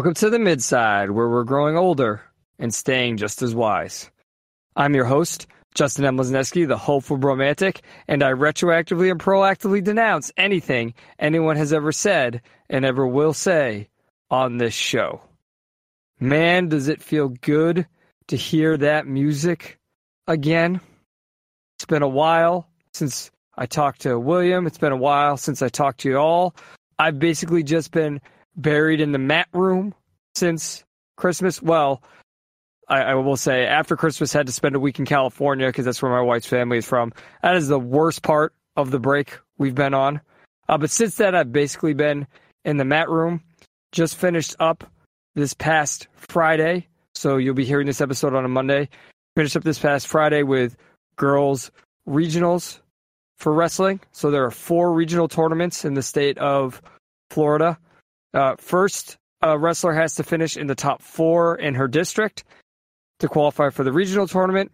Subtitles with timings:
[0.00, 2.22] Welcome to the midside, where we're growing older
[2.58, 4.10] and staying just as wise.
[4.74, 6.16] I'm your host, Justin M.
[6.16, 12.40] Lesneski, the hopeful romantic, and I retroactively and proactively denounce anything anyone has ever said
[12.70, 13.90] and ever will say
[14.30, 15.20] on this show.
[16.18, 17.86] Man, does it feel good
[18.28, 19.78] to hear that music
[20.26, 20.80] again?
[21.76, 24.66] It's been a while since I talked to William.
[24.66, 26.54] It's been a while since I talked to you all.
[26.98, 28.22] I've basically just been
[28.60, 29.94] buried in the mat room
[30.34, 30.84] since
[31.16, 31.62] Christmas.
[31.62, 32.02] Well,
[32.88, 36.02] I, I, will say after Christmas, had to spend a week in California because that's
[36.02, 37.12] where my wife's family is from.
[37.42, 40.20] That is the worst part of the break we've been on.
[40.68, 42.26] Uh, but since then, I've basically been
[42.64, 43.42] in the mat room.
[43.92, 44.84] Just finished up
[45.34, 48.88] this past Friday, so you'll be hearing this episode on a Monday.
[49.36, 50.76] Finished up this past Friday with
[51.16, 51.70] girls
[52.08, 52.80] regionals
[53.36, 54.00] for wrestling.
[54.12, 56.80] So there are four regional tournaments in the state of
[57.30, 57.78] Florida.
[58.32, 62.44] Uh, first, a wrestler has to finish in the top four in her district
[63.20, 64.70] to qualify for the regional tournament.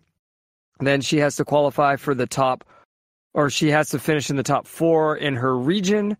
[0.80, 2.64] Then she has to qualify for the top,
[3.32, 6.16] or she has to finish in the top four in her region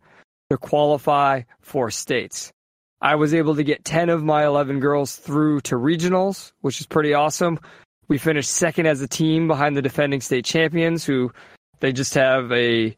[0.50, 2.52] to qualify for states.
[3.00, 6.86] I was able to get 10 of my 11 girls through to regionals, which is
[6.86, 7.58] pretty awesome.
[8.08, 11.32] We finished second as a team behind the defending state champions, who
[11.80, 12.96] they just have a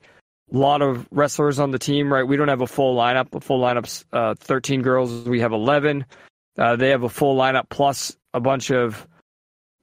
[0.57, 2.27] lot of wrestlers on the team, right?
[2.27, 3.35] We don't have a full lineup.
[3.35, 5.29] A full lineup's uh, 13 girls.
[5.29, 6.07] We have 11.
[6.57, 9.07] Uh, they have a full lineup plus a bunch of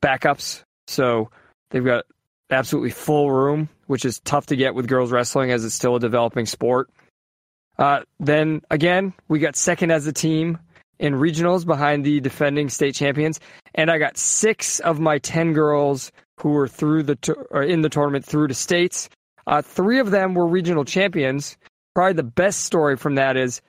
[0.02, 0.64] backups.
[0.88, 1.30] So
[1.70, 2.06] they've got
[2.50, 6.00] absolutely full room, which is tough to get with girls wrestling as it's still a
[6.00, 6.90] developing sport.
[7.78, 10.58] Uh, then again, we got second as a team
[11.00, 13.40] in regionals behind the defending state champions,
[13.74, 18.24] and I got six of my ten girls who were through the in the tournament
[18.24, 19.10] through to states.
[19.48, 21.58] Uh, three of them were regional champions.
[21.94, 23.62] Probably the best story from that is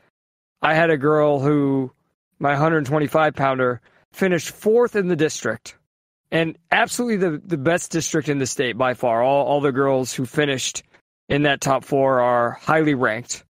[0.63, 1.93] I had a girl who
[2.39, 3.81] my 125 pounder
[4.13, 5.77] finished fourth in the district
[6.31, 9.23] and absolutely the, the best district in the state by far.
[9.23, 10.83] All, all the girls who finished
[11.29, 13.45] in that top four are highly ranked.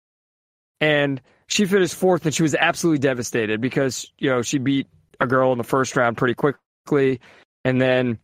[0.81, 4.87] And she finished fourth and she was absolutely devastated because, you know, she beat
[5.19, 7.19] a girl in the first round pretty quickly.
[7.63, 8.17] And then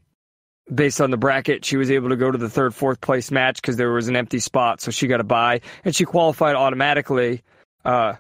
[0.74, 3.62] based on the bracket, she was able to go to the third, fourth place match
[3.62, 4.82] because there was an empty spot.
[4.82, 7.44] So she got a bye and she qualified automatically.
[7.84, 8.16] Uh,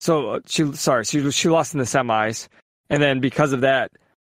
[0.00, 2.48] so uh, she, sorry, she, she lost in the semis.
[2.90, 3.90] And then because of that,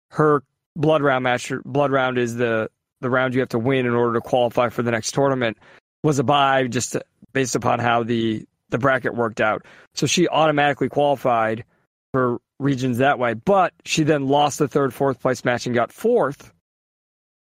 [0.09, 0.43] her
[0.75, 1.51] blood round match.
[1.65, 2.69] Blood round is the
[3.01, 5.57] the round you have to win in order to qualify for the next tournament.
[6.03, 6.95] Was a bye just
[7.33, 9.65] based upon how the the bracket worked out.
[9.95, 11.65] So she automatically qualified
[12.13, 13.33] for regions that way.
[13.33, 16.51] But she then lost the third, fourth place match and got fourth.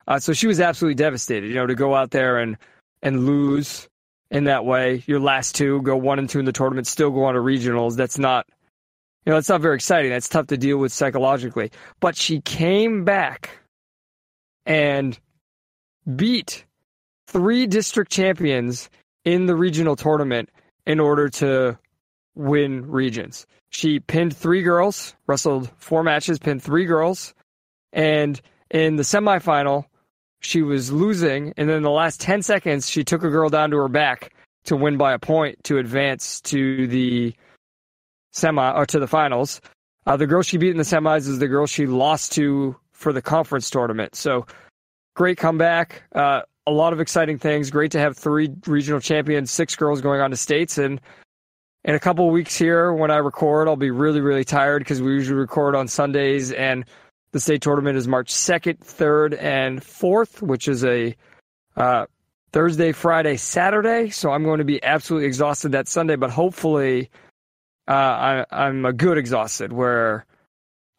[0.09, 1.49] Uh, so she was absolutely devastated.
[1.49, 2.57] You know, to go out there and
[3.03, 3.89] and lose
[4.31, 7.25] in that way, your last two go one and two in the tournament, still go
[7.25, 7.95] on to regionals.
[7.95, 8.47] That's not
[9.27, 10.11] you know, that's not very exciting.
[10.11, 11.71] That's tough to deal with psychologically.
[12.01, 13.51] But she came back
[14.65, 15.19] and
[16.17, 16.65] beat
[17.27, 18.89] three district champions
[19.27, 20.49] in the regional tournament
[20.87, 21.79] in order to
[22.35, 23.47] win regions.
[23.69, 27.35] She pinned three girls, wrestled four matches, pinned three girls,
[27.93, 28.41] and
[28.71, 29.85] in the semifinal,
[30.41, 33.77] she was losing, and then the last 10 seconds, she took a girl down to
[33.77, 34.33] her back
[34.65, 37.35] to win by a point to advance to the
[38.33, 39.61] semi or to the finals.
[40.07, 43.13] Uh, the girl she beat in the semis is the girl she lost to for
[43.13, 44.15] the conference tournament.
[44.15, 44.47] So
[45.15, 46.03] great comeback.
[46.15, 47.71] Uh, a lot of exciting things.
[47.71, 51.01] Great to have three regional champions, six girls going on to states, and
[51.85, 55.13] in a couple weeks here when I record, I'll be really really tired because we
[55.13, 56.85] usually record on Sundays, and
[57.33, 61.15] the state tournament is March second, third, and fourth, which is a
[61.77, 62.07] uh,
[62.53, 64.11] Thursday, Friday, Saturday.
[64.11, 67.11] So I'm going to be absolutely exhausted that Sunday, but hopefully
[67.87, 70.27] uh, I, I'm a good exhausted where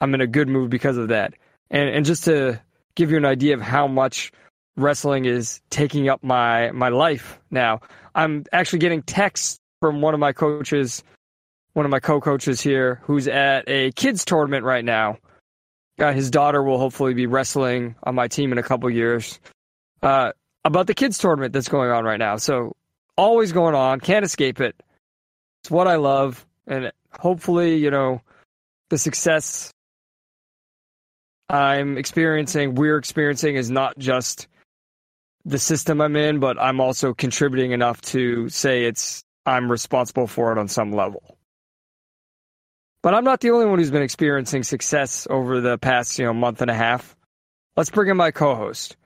[0.01, 1.33] I'm in a good mood because of that.
[1.69, 2.59] And and just to
[2.95, 4.31] give you an idea of how much
[4.75, 7.81] wrestling is taking up my my life now,
[8.15, 11.03] I'm actually getting texts from one of my coaches,
[11.73, 15.17] one of my co-coaches here, who's at a kids tournament right now.
[15.99, 19.39] Uh, his daughter will hopefully be wrestling on my team in a couple years.
[20.01, 20.31] Uh,
[20.63, 22.37] about the kids tournament that's going on right now.
[22.37, 22.75] So
[23.17, 24.75] always going on, can't escape it.
[25.61, 28.21] It's what I love and hopefully, you know,
[28.89, 29.71] the success
[31.49, 34.47] I'm experiencing, we're experiencing, is not just
[35.45, 40.51] the system I'm in, but I'm also contributing enough to say it's I'm responsible for
[40.51, 41.38] it on some level.
[43.01, 46.33] But I'm not the only one who's been experiencing success over the past, you know,
[46.33, 47.15] month and a half.
[47.77, 48.97] Let's bring in my co-host.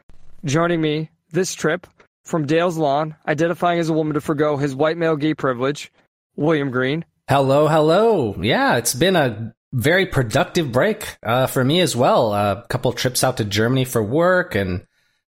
[0.44, 1.86] Joining me this trip
[2.24, 5.92] from Dale's Lawn, identifying as a woman to forego his white male gay privilege,
[6.36, 7.06] William Green.
[7.30, 8.36] Hello, hello.
[8.42, 12.34] Yeah, it's been a very productive break uh, for me as well.
[12.34, 14.88] A couple trips out to Germany for work, and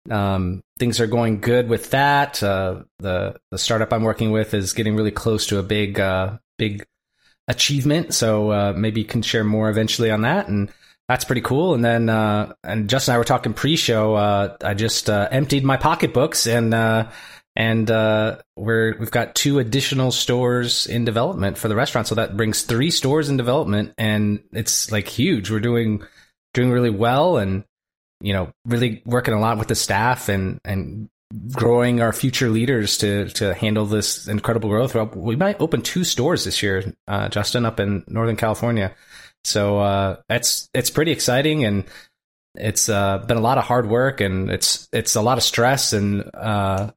[0.09, 2.41] um, things are going good with that.
[2.41, 6.39] Uh, the the startup I'm working with is getting really close to a big uh,
[6.57, 6.85] big
[7.47, 10.47] achievement, so uh, maybe you can share more eventually on that.
[10.47, 10.71] And
[11.07, 11.73] that's pretty cool.
[11.73, 14.15] And then uh, and Justin and I were talking pre-show.
[14.15, 16.73] Uh, I just emptied my pocketbooks and
[17.57, 22.37] and uh, we're we've got two additional stores in development for the restaurant, so that
[22.37, 25.49] brings three stores in development, and it's like huge.
[25.49, 26.03] We're doing
[26.53, 27.63] doing really well, and
[28.21, 31.09] you know, really working a lot with the staff and and
[31.51, 34.95] growing our future leaders to to handle this incredible growth.
[35.15, 38.95] We might open two stores this year, uh, Justin, up in Northern California.
[39.43, 41.85] So uh, that's it's pretty exciting, and
[42.55, 45.93] it's uh, been a lot of hard work, and it's it's a lot of stress,
[45.93, 46.91] and uh,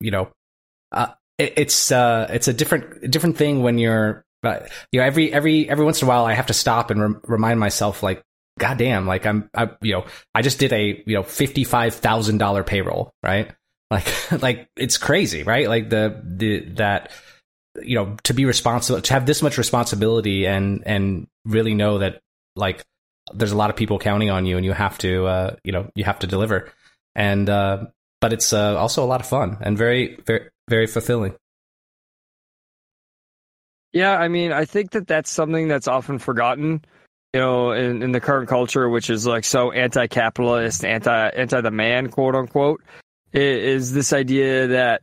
[0.00, 0.28] you know,
[0.92, 1.08] uh,
[1.38, 4.60] it, it's uh, it's a different different thing when you're, uh,
[4.92, 7.20] you know, every every every once in a while I have to stop and re-
[7.24, 8.22] remind myself like,
[8.58, 12.38] goddamn, like I'm, I, you know, I just did a you know fifty five thousand
[12.38, 13.52] dollar payroll, right?
[13.90, 15.68] Like like it's crazy, right?
[15.68, 17.12] Like the the that
[17.82, 22.20] you know to be responsible to have this much responsibility and and really know that
[22.54, 22.82] like
[23.34, 25.90] there's a lot of people counting on you and you have to uh you know
[25.94, 26.72] you have to deliver
[27.14, 27.84] and uh
[28.20, 31.34] but it's uh, also a lot of fun and very, very, very fulfilling.
[33.92, 36.84] Yeah, I mean, I think that that's something that's often forgotten,
[37.32, 41.70] you know, in, in the current culture, which is like so anti-capitalist, anti anti the
[41.70, 42.82] man, quote unquote,
[43.32, 45.02] is this idea that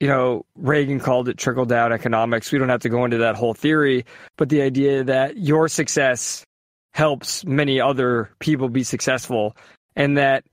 [0.00, 2.52] you know Reagan called it trickle down economics.
[2.52, 4.04] We don't have to go into that whole theory,
[4.36, 6.44] but the idea that your success
[6.92, 9.56] helps many other people be successful,
[9.96, 10.44] and that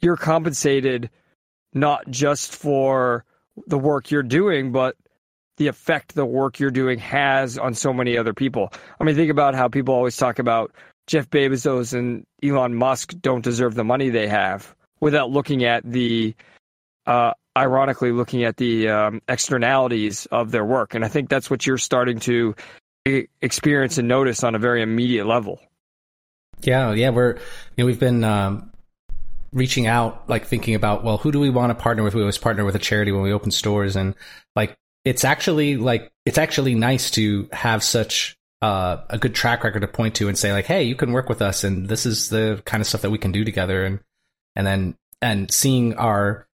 [0.00, 1.08] you're compensated
[1.72, 3.24] not just for
[3.66, 4.96] the work you're doing, but
[5.56, 8.72] the effect the work you're doing has on so many other people.
[9.00, 10.72] I mean, think about how people always talk about
[11.06, 16.34] Jeff Bezos and Elon Musk don't deserve the money they have without looking at the,
[17.06, 20.94] uh, ironically, looking at the um, externalities of their work.
[20.94, 22.54] And I think that's what you're starting to
[23.40, 25.60] experience and notice on a very immediate level.
[26.62, 27.40] Yeah, yeah, we're you
[27.78, 28.72] know we've been um,
[29.52, 32.14] reaching out, like thinking about, well, who do we want to partner with?
[32.14, 34.14] We always partner with a charity when we open stores, and
[34.56, 34.76] like
[35.06, 39.88] it's actually like it's actually nice to have such uh, a good track record to
[39.88, 42.60] point to and say like, hey, you can work with us, and this is the
[42.66, 44.00] kind of stuff that we can do together, and
[44.56, 46.48] and then and seeing our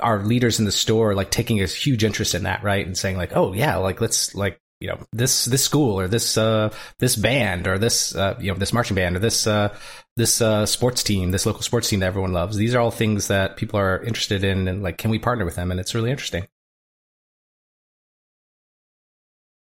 [0.00, 3.18] our leaders in the store like taking a huge interest in that, right, and saying
[3.18, 7.14] like, oh yeah, like let's like you know this this school or this uh this
[7.14, 9.76] band or this uh you know this marching band or this uh
[10.16, 12.56] this uh sports team this local sports team that everyone loves.
[12.56, 15.56] These are all things that people are interested in and like can we partner with
[15.56, 15.70] them?
[15.70, 16.46] And it's really interesting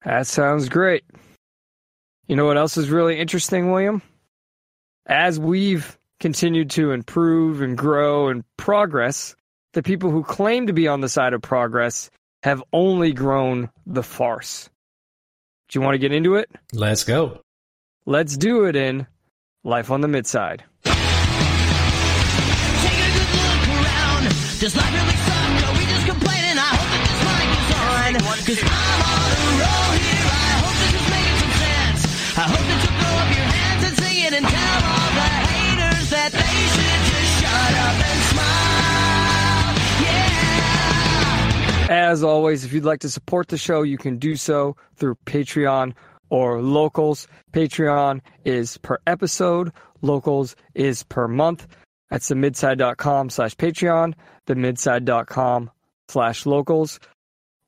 [0.04, 1.04] that sounds great
[2.28, 4.02] you know what else is really interesting william
[5.06, 9.36] as we've continued to improve and grow and progress
[9.74, 12.10] the people who claim to be on the side of progress
[12.44, 14.70] have only grown the farce
[15.74, 16.52] do you want to get into it?
[16.72, 17.42] Let's go.
[18.06, 19.08] Let's do it in
[19.64, 20.64] Life on the Midside.
[24.60, 25.13] Does life really
[41.94, 45.94] As always, if you'd like to support the show, you can do so through Patreon
[46.32, 47.28] or locals.
[47.52, 49.72] Patreon is per episode,
[50.02, 51.68] locals is per month.
[52.10, 54.16] That's the midside.com slash Patreon,
[54.48, 55.70] the midside.com
[56.08, 57.00] slash locals.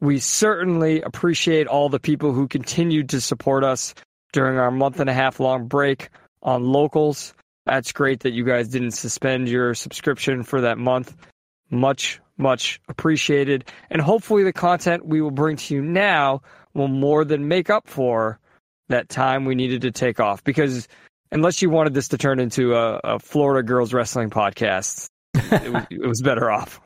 [0.02, 3.94] We certainly appreciate all the people who continued to support us
[4.34, 6.10] during our month and a half long break
[6.42, 7.36] on locals.
[7.68, 11.16] That's great that you guys didn't suspend your subscription for that month.
[11.70, 13.66] Much, much appreciated.
[13.90, 16.42] And hopefully, the content we will bring to you now
[16.74, 18.40] will more than make up for
[18.90, 20.44] that time we needed to take off.
[20.44, 20.88] Because
[21.32, 25.84] unless you wanted this to turn into a, a Florida girls wrestling podcast, it, was,
[25.90, 26.80] it was better off.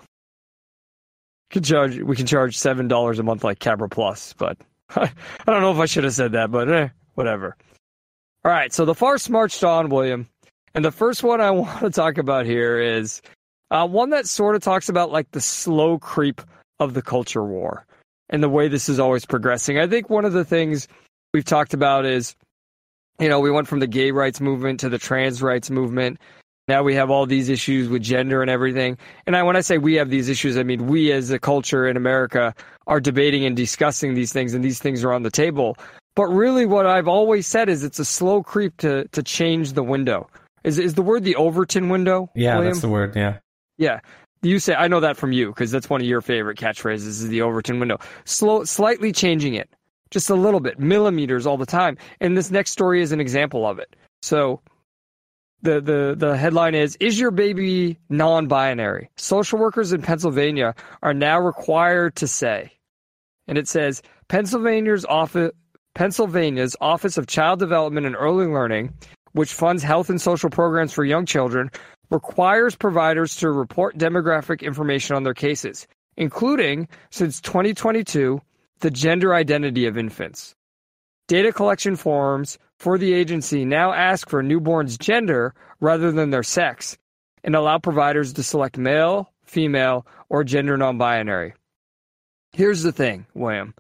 [1.52, 4.58] Could charge we can charge seven dollars a month like Cabra Plus, but
[4.96, 5.12] I
[5.48, 7.58] don't know if I should have said that, but eh, whatever.
[8.46, 10.30] All right, so the farce marched on, William.
[10.74, 13.22] And the first one I want to talk about here is
[13.72, 16.42] uh, one that sort of talks about like the slow creep
[16.80, 17.86] of the culture war
[18.30, 19.80] and the way this is always progressing.
[19.80, 20.88] I think one of the things
[21.34, 22.36] we've talked about is,
[23.20, 26.20] you know, we went from the gay rights movement to the trans rights movement.
[26.68, 28.98] Now we have all these issues with gender and everything.
[29.26, 31.88] And I, when I say we have these issues, I mean we as a culture
[31.88, 32.54] in America
[32.86, 35.78] are debating and discussing these things, and these things are on the table.
[36.16, 39.84] But really, what I've always said is it's a slow creep to to change the
[39.84, 40.30] window.
[40.64, 42.30] Is is the word the Overton window?
[42.36, 42.74] Yeah, William?
[42.74, 43.16] that's the word.
[43.16, 43.38] Yeah.
[43.80, 44.02] Yeah.
[44.42, 47.28] You say I know that from you because that's one of your favorite catchphrases is
[47.28, 47.98] the Overton window.
[48.26, 49.70] Slow, slightly changing it,
[50.12, 51.98] just a little bit, millimeters all the time.
[52.22, 53.96] And this next story is an example of it.
[54.22, 54.62] So,
[55.62, 59.10] the the the headline is: Is your baby non-binary?
[59.18, 62.72] Social workers in Pennsylvania are now required to say,
[63.48, 65.52] and it says Pennsylvania's office
[65.96, 68.94] Pennsylvania's Office of Child Development and Early Learning,
[69.34, 71.70] which funds health and social programs for young children,
[72.10, 75.88] requires providers to report demographic information on their cases,
[76.18, 78.42] including, since 2022,
[78.80, 80.56] the gender identity of infants.
[81.28, 86.98] Data collection forms for the agency now ask for newborns' gender rather than their sex
[87.44, 91.54] and allow providers to select male, female, or gender non binary.
[92.54, 93.74] Here's the thing, William.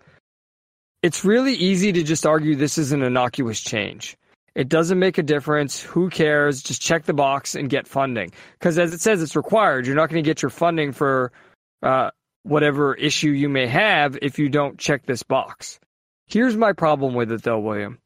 [1.01, 4.17] It's really easy to just argue this is an innocuous change.
[4.59, 5.79] It doesn't make a difference.
[5.81, 6.61] Who cares?
[6.61, 8.33] Just check the box and get funding.
[8.59, 9.87] Because as it says, it's required.
[9.87, 11.31] You're not going to get your funding for
[11.81, 12.11] uh,
[12.43, 15.79] whatever issue you may have if you don't check this box.
[16.27, 17.99] Here's my problem with it, though, William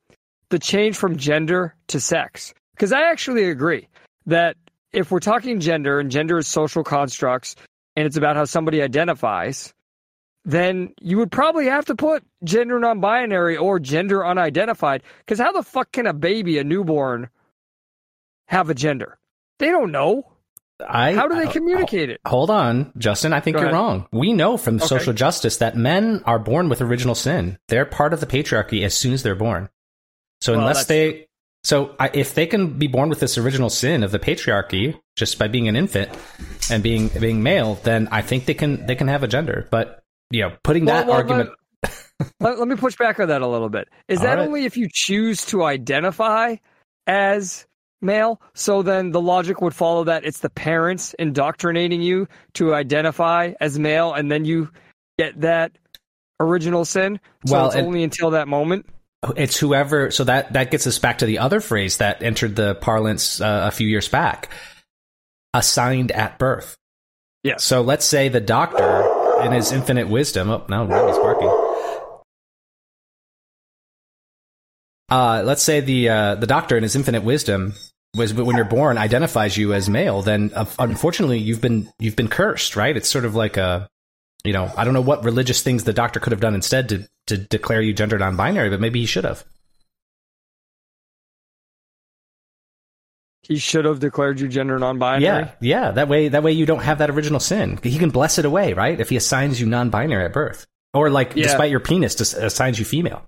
[0.54, 2.54] the change from gender to sex.
[2.76, 3.88] Because I actually agree
[4.28, 4.56] that
[4.92, 7.56] if we're talking gender and gender is social constructs
[7.96, 9.74] and it's about how somebody identifies,
[10.46, 15.04] then you would probably have to put gender non binary or gender unidentified.
[15.20, 17.30] Because how the fuck can a baby, a newborn,
[18.48, 19.18] have a gender?
[19.60, 20.30] They don't know.
[20.86, 22.20] I, How do they uh, communicate it?
[22.26, 23.32] Hold on, Justin.
[23.32, 23.80] I think Go you're ahead.
[23.80, 24.08] wrong.
[24.12, 24.88] We know from Okay.
[24.88, 27.58] social justice that men are born with original sin.
[27.70, 29.70] They're part of the patriarchy as soon as they're born.
[30.42, 31.28] So Well, unless they,
[31.64, 35.40] so I, if they can be born with this original sin of the patriarchy just
[35.40, 36.10] by being an infant
[36.70, 39.68] and being being male, then I think they can they can have a gender.
[39.72, 41.50] But you know, putting that Well, well, argument,
[42.40, 43.88] Let, let me push back on that a little bit.
[44.08, 44.46] Is All that right.
[44.48, 46.56] only if you choose to identify
[47.08, 47.66] as
[48.02, 48.42] male?
[48.54, 53.78] So then the logic would follow that it's the parents indoctrinating you to identify as
[53.80, 54.70] male, and then you
[55.20, 55.74] get that
[56.40, 57.20] original sin.
[57.46, 58.86] So Well, it's and- only until that moment.
[59.36, 60.12] it's whoever.
[60.12, 63.64] So that that gets us back to the other phrase that entered the parlance uh,
[63.68, 64.50] a few years back:
[65.54, 66.78] assigned at birth.
[67.44, 69.04] yeah So let's say the doctor,
[69.46, 71.50] in his infinite wisdom, oh, now Remi's barking.
[75.10, 77.74] Uh, let's say the uh, the doctor, in his infinite wisdom,
[78.16, 80.22] was when you're born identifies you as male.
[80.22, 82.96] Then, uh, unfortunately, you've been you've been cursed, right?
[82.96, 83.88] It's sort of like a,
[84.44, 87.08] you know, I don't know what religious things the doctor could have done instead to
[87.28, 89.44] to declare you gender non-binary, but maybe he should have.
[93.44, 95.24] He should have declared you gender non-binary.
[95.24, 95.92] Yeah, yeah.
[95.92, 97.78] That way, that way you don't have that original sin.
[97.84, 98.98] He can bless it away, right?
[99.00, 101.44] If he assigns you non-binary at birth, or like Yeah.
[101.44, 103.22] despite your penis, just assigns you female.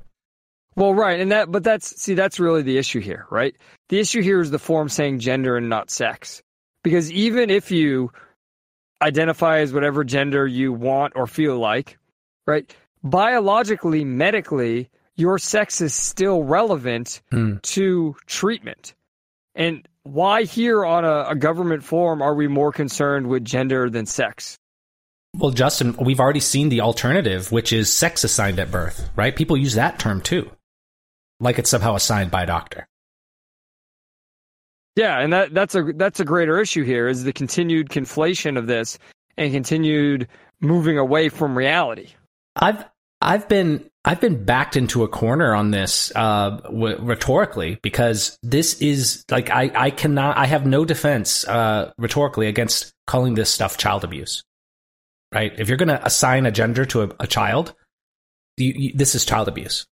[0.77, 3.55] Well, right, and that, but that's see, that's really the issue here, right?
[3.89, 6.41] The issue here is the form saying gender and not sex,
[6.84, 8.12] because even if you
[9.01, 11.98] identify as whatever gender you want or feel like,
[12.48, 12.74] right?
[13.03, 17.57] Biologically, medically, your sex is still relevant Hmm.
[17.63, 18.95] to treatment.
[19.55, 24.05] And why here on a, a government form are we more concerned with gender than
[24.05, 24.57] sex?
[25.35, 29.35] Well, Justin, we've already seen the alternative, which is sex assigned at birth, right?
[29.35, 30.50] People use that term too,
[31.39, 32.88] like it's somehow assigned by a doctor.
[34.95, 38.67] Yeah, and that that's a that's a greater issue here is the continued conflation of
[38.67, 38.97] this
[39.38, 40.27] and continued
[40.62, 42.09] moving away from reality.
[42.55, 42.85] I've
[43.19, 48.79] I've been I've been backed into a corner on this uh, w- rhetorically because this
[48.79, 53.77] is like I I cannot I have no defense uh, rhetorically against calling this stuff
[53.77, 54.43] child abuse.
[55.33, 55.51] Right?
[55.57, 57.74] If you're going to assign a gender to a, a child,
[58.57, 59.85] you, you, this is child abuse.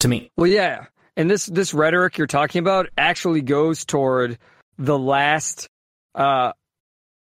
[0.00, 0.86] To me, Well, yeah,
[1.16, 4.38] and this this rhetoric you're talking about actually goes toward
[4.76, 5.68] the last
[6.14, 6.52] uh,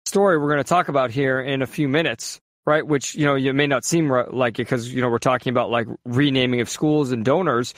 [0.04, 2.40] story we're going to talk about here in a few minutes,
[2.70, 2.86] right?
[2.86, 5.70] Which you know you may not seem like it because you know we're talking about
[5.70, 7.74] like renaming of schools and donors,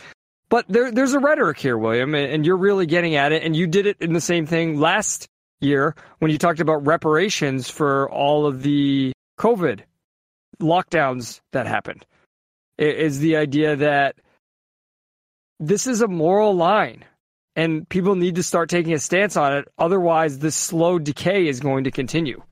[0.51, 3.67] but there there's a rhetoric here, William, and, you're really getting at it, and you
[3.67, 5.27] did it in the same thing last
[5.61, 9.81] year when you talked about reparations for all of the COVID
[10.61, 12.05] lockdowns that happened.
[12.79, 14.17] I- Is the idea that
[15.59, 17.05] this is a moral line
[17.57, 19.69] and people need to start taking a stance on it.
[19.79, 22.43] Otherwise, this slow decay is going to continue.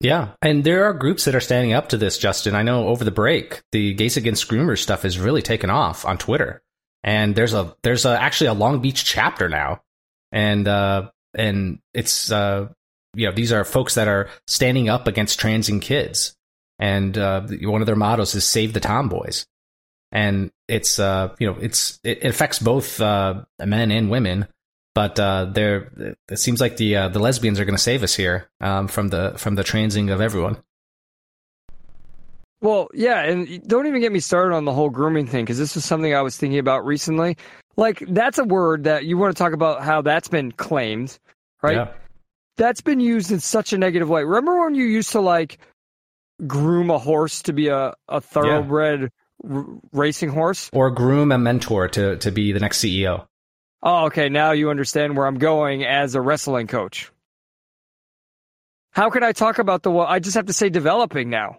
[0.00, 2.54] Yeah, and there are groups that are standing up to this, Justin.
[2.54, 6.18] I know over the break, the Gays Against Groomers stuff has really taken off on
[6.18, 6.62] Twitter,
[7.02, 9.80] and there's a there's a, actually a Long Beach chapter now,
[10.32, 12.68] and uh, and it's uh,
[13.14, 16.36] you know these are folks that are standing up against transing kids,
[16.78, 19.46] and uh, one of their mottos is "Save the Tomboys,"
[20.12, 24.46] and it's uh, you know it's it affects both uh, men and women
[24.96, 28.14] but uh, there it seems like the uh, the lesbians are going to save us
[28.14, 30.56] here um, from the from the transing of everyone.
[32.62, 35.76] Well, yeah, and don't even get me started on the whole grooming thing because this
[35.76, 37.36] is something I was thinking about recently.
[37.76, 41.18] Like that's a word that you want to talk about how that's been claimed,
[41.62, 41.76] right?
[41.76, 41.88] Yeah.
[42.56, 44.24] That's been used in such a negative way.
[44.24, 45.58] Remember when you used to like
[46.46, 49.10] groom a horse to be a, a thoroughbred
[49.44, 49.56] yeah.
[49.56, 53.26] r- racing horse, or groom a mentor to to be the next CEO?
[53.82, 54.28] Oh, okay.
[54.28, 57.10] Now you understand where I'm going as a wrestling coach.
[58.90, 59.92] How can I talk about the?
[59.92, 61.58] I just have to say developing now.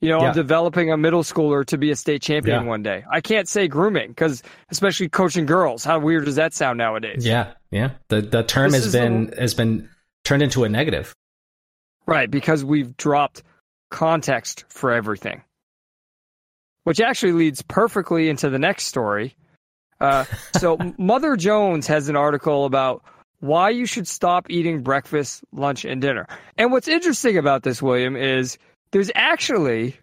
[0.00, 0.28] You know, yeah.
[0.28, 2.68] I'm developing a middle schooler to be a state champion yeah.
[2.68, 3.04] one day.
[3.08, 7.24] I can't say grooming because, especially coaching girls, how weird does that sound nowadays?
[7.24, 7.92] Yeah, yeah.
[8.08, 9.88] The the term this has been has been
[10.24, 11.14] turned into a negative.
[12.04, 13.44] Right, because we've dropped
[13.90, 15.42] context for everything.
[16.82, 19.36] Which actually leads perfectly into the next story,
[20.02, 20.24] uh,
[20.58, 23.02] so Mother Jones has an article about
[23.40, 26.26] why you should stop eating breakfast, lunch, and dinner.
[26.58, 28.58] And what's interesting about this, William, is
[28.92, 29.96] there's actually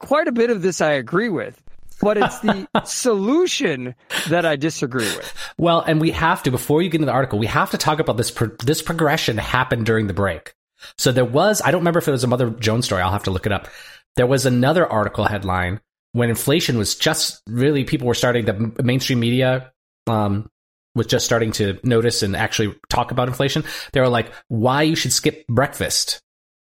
[0.00, 1.62] quite a bit of this I agree with.
[2.00, 3.94] But it's the solution
[4.28, 5.34] that I disagree with.
[5.58, 7.98] Well, and we have to before you get into the article, we have to talk
[7.98, 8.30] about this.
[8.30, 10.54] Pro- this progression happened during the break.
[10.96, 13.02] So there was, I don't remember if it was a Mother Jones story.
[13.02, 13.66] I'll have to look it up.
[14.14, 15.80] There was another article headline
[16.12, 19.72] when inflation was just really people were starting the mainstream media
[20.06, 20.48] um,
[20.94, 23.64] was just starting to notice and actually talk about inflation.
[23.92, 26.20] They were like, why you should skip breakfast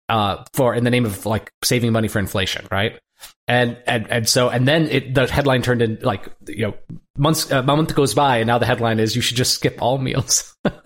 [0.08, 3.00] uh, for in the name of like saving money for inflation, right?
[3.48, 6.74] And and and so and then it, the headline turned in like you know
[7.18, 9.98] months a month goes by and now the headline is you should just skip all
[9.98, 10.56] meals.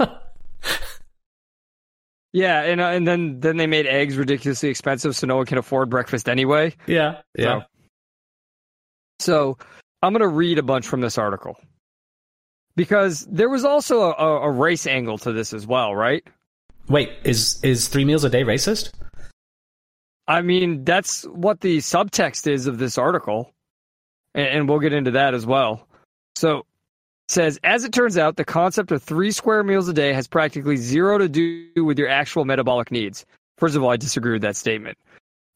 [2.33, 5.59] yeah, and uh, and then then they made eggs ridiculously expensive so no one can
[5.59, 6.75] afford breakfast anyway.
[6.87, 7.59] Yeah, yeah.
[7.59, 7.65] So,
[9.23, 9.57] so
[10.01, 11.57] I'm going to read a bunch from this article
[12.75, 16.23] because there was also a, a, race angle to this as well, right?
[16.89, 18.91] Wait, is is three meals a day racist?
[20.27, 23.51] I mean, that's what the subtext is of this article,
[24.33, 25.87] and, and we'll get into that as well.
[26.35, 26.65] So,
[27.29, 30.75] says as it turns out, the concept of three square meals a day has practically
[30.75, 33.25] zero to do with your actual metabolic needs.
[33.57, 34.97] First of all, I disagree with that statement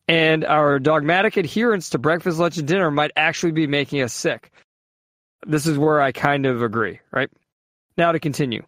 [0.08, 4.52] and our dogmatic adherence to breakfast, lunch, and dinner might actually be making us sick.
[5.46, 7.30] This is where I kind of agree, right?
[7.98, 8.64] Now to continue.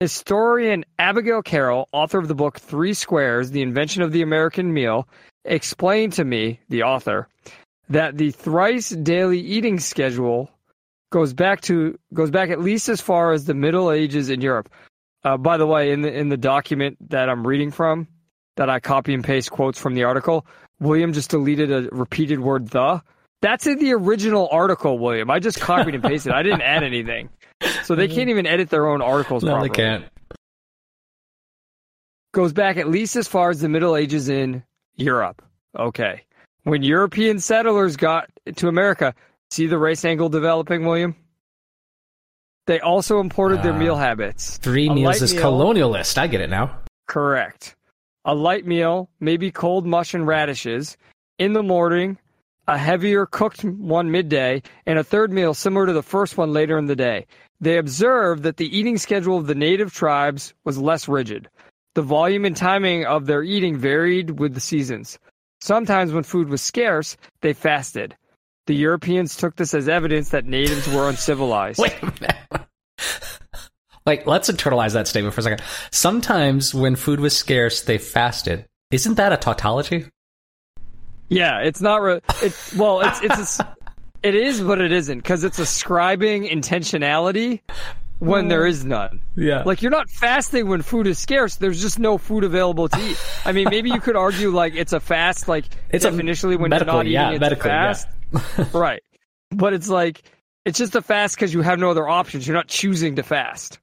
[0.00, 5.08] Historian Abigail Carroll, author of the book Three Squares The Invention of the American Meal,
[5.44, 7.28] explained to me, the author,
[7.88, 10.50] that the thrice daily eating schedule
[11.10, 14.68] goes back to goes back at least as far as the Middle Ages in Europe.
[15.22, 18.08] Uh, by the way, in the in the document that I'm reading from,
[18.56, 20.46] that I copy and paste quotes from the article,
[20.80, 23.02] William just deleted a repeated word the.
[23.42, 25.30] That's in the original article, William.
[25.30, 26.32] I just copied and pasted.
[26.32, 27.28] I didn't add anything.
[27.84, 29.68] So they can't even edit their own articles no, properly.
[29.68, 30.04] they can't.
[32.32, 34.64] Goes back at least as far as the Middle Ages in
[34.96, 35.42] Europe.
[35.78, 36.22] Okay.
[36.64, 39.14] When European settlers got to America,
[39.50, 41.14] see the race angle developing, William?
[42.66, 44.56] They also imported uh, their meal habits.
[44.56, 46.16] Three meals is meal, colonialist.
[46.16, 46.78] I get it now.
[47.06, 47.76] Correct
[48.24, 50.96] a light meal, maybe cold mush and radishes.
[51.38, 52.18] In the morning,
[52.66, 56.78] a heavier cooked one midday, and a third meal similar to the first one later
[56.78, 57.26] in the day.
[57.60, 61.48] They observed that the eating schedule of the native tribes was less rigid.
[61.94, 65.18] The volume and timing of their eating varied with the seasons.
[65.60, 68.16] Sometimes, when food was scarce, they fasted.
[68.66, 71.78] The Europeans took this as evidence that natives were uncivilized.
[71.82, 72.66] Wait a minute.
[74.06, 75.62] Like, let's internalize that statement for a second.
[75.90, 78.66] Sometimes when food was scarce, they fasted.
[78.90, 80.06] Isn't that a tautology?
[81.28, 82.02] Yeah, it's not.
[82.02, 83.76] Re- it, well, it's it's a,
[84.22, 87.60] it is, but it isn't because it's ascribing intentionality
[88.18, 89.20] when there is none.
[89.36, 91.56] Yeah, like you're not fasting when food is scarce.
[91.56, 93.16] There's just no food available to eat.
[93.44, 96.84] I mean, maybe you could argue like it's a fast, like it's initially when you're
[96.84, 98.66] not eating, yeah, it's fast, yeah.
[98.74, 99.02] right?
[99.50, 100.22] But it's like
[100.64, 102.46] it's just a fast because you have no other options.
[102.46, 103.78] You're not choosing to fast.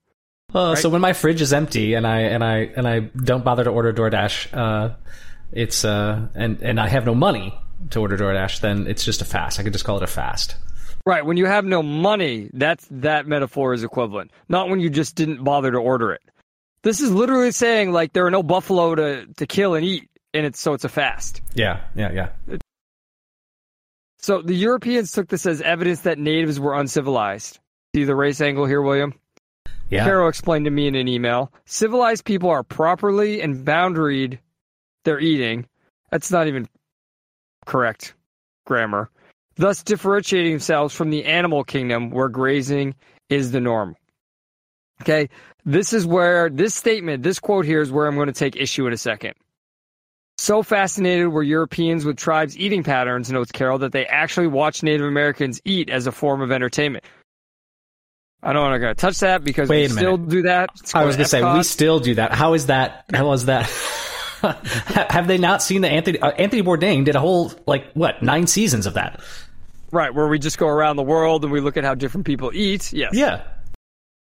[0.53, 0.77] Uh, right?
[0.77, 3.69] So when my fridge is empty and I and I and I don't bother to
[3.69, 4.95] order DoorDash, uh,
[5.51, 7.57] it's uh, and and I have no money
[7.91, 9.59] to order DoorDash, then it's just a fast.
[9.59, 10.55] I could just call it a fast.
[11.05, 11.25] Right.
[11.25, 14.31] When you have no money, that's that metaphor is equivalent.
[14.49, 16.21] Not when you just didn't bother to order it.
[16.83, 20.45] This is literally saying like there are no buffalo to, to kill and eat, and
[20.45, 21.41] it's so it's a fast.
[21.53, 22.57] Yeah, yeah, yeah.
[24.19, 27.59] So the Europeans took this as evidence that natives were uncivilized.
[27.95, 29.13] See the race angle here, William?
[29.91, 30.05] Yeah.
[30.05, 31.51] Carroll explained to me in an email.
[31.65, 34.39] Civilized people are properly and boundaried
[35.03, 35.67] their eating.
[36.11, 36.67] That's not even
[37.65, 38.15] correct
[38.65, 39.09] grammar.
[39.57, 42.95] Thus differentiating themselves from the animal kingdom where grazing
[43.29, 43.97] is the norm.
[45.01, 45.29] Okay,
[45.65, 48.87] this is where this statement, this quote here is where I'm going to take issue
[48.87, 49.33] in a second.
[50.37, 55.05] So fascinated were Europeans with tribes' eating patterns, notes Carroll, that they actually watched Native
[55.05, 57.03] Americans eat as a form of entertainment.
[58.43, 60.69] I don't want to touch that because Wait we still do that.
[60.79, 62.33] It's I was going to say we still do that.
[62.33, 63.05] How is that?
[63.13, 63.69] How is that?
[65.11, 68.47] Have they not seen the Anthony uh, Anthony Bourdain did a whole like what nine
[68.47, 69.21] seasons of that?
[69.91, 72.49] right where we just go around the world and we look at how different people
[72.53, 72.93] eat.
[72.93, 73.41] Yes, Yeah.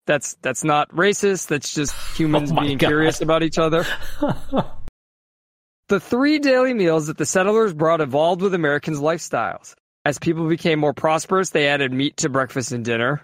[0.06, 1.48] that's that's not racist.
[1.48, 2.88] That's just humans Oh being God.
[2.88, 3.84] curious about each other.
[5.88, 9.74] the three daily meals that the settlers brought evolved with Americans' lifestyles.
[10.04, 13.20] As people became more prosperous, they added meat to breakfast and dinner.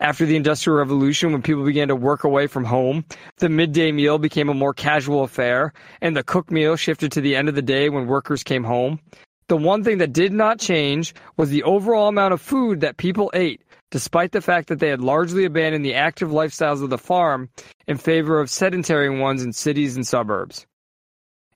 [0.00, 3.04] After the Industrial Revolution, when people began to work away from home,
[3.38, 7.34] the midday meal became a more casual affair, and the cook meal shifted to the
[7.34, 9.00] end of the day when workers came home.
[9.48, 13.32] The one thing that did not change was the overall amount of food that people
[13.34, 17.48] ate, despite the fact that they had largely abandoned the active lifestyles of the farm
[17.88, 20.64] in favor of sedentary ones in cities and suburbs.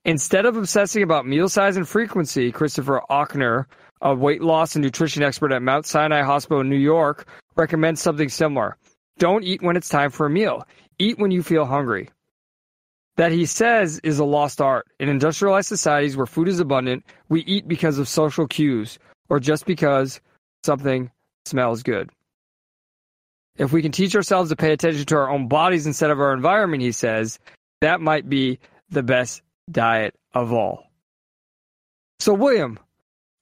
[0.05, 3.66] Instead of obsessing about meal size and frequency, Christopher Ochner,
[4.02, 8.28] a weight loss and nutrition expert at Mount Sinai Hospital in New York, recommends something
[8.28, 8.76] similar.
[9.18, 10.66] Don't eat when it's time for a meal.
[10.98, 12.10] Eat when you feel hungry.
[13.16, 14.86] That he says is a lost art.
[14.98, 19.66] In industrialized societies where food is abundant, we eat because of social cues or just
[19.66, 20.20] because
[20.64, 21.10] something
[21.44, 22.10] smells good.
[23.56, 26.32] If we can teach ourselves to pay attention to our own bodies instead of our
[26.32, 27.38] environment, he says,
[27.82, 30.84] that might be the best diet of all.
[32.18, 32.78] So, William,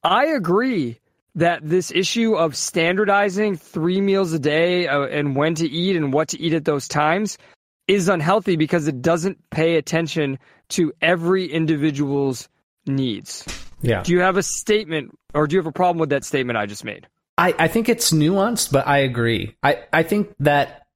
[0.02, 1.00] I agree
[1.34, 6.12] that this issue of standardizing three meals a day uh, and when to eat and
[6.12, 7.38] what to eat at those times
[7.86, 10.38] is unhealthy because it doesn't pay attention
[10.70, 12.48] to every individual's
[12.86, 13.44] needs.
[13.82, 14.02] Yeah.
[14.02, 16.66] Do you have a statement or do you have a problem with that statement I
[16.66, 17.06] just made?
[17.38, 19.56] I, I think it's nuanced, but I agree.
[19.62, 20.86] I, I think that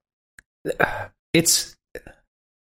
[0.78, 1.74] uh, it's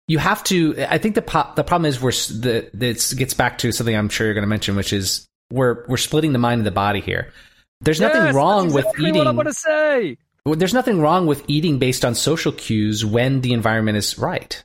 [0.06, 0.74] you have to.
[0.88, 4.08] I think the po- the problem is we're the this gets back to something I'm
[4.08, 7.00] sure you're going to mention, which is we're we're splitting the mind and the body
[7.00, 7.32] here.
[7.80, 9.14] There's nothing wrong that's with eating.
[9.16, 10.16] What I'm to say.
[10.44, 14.62] There's nothing wrong with eating based on social cues when the environment is right.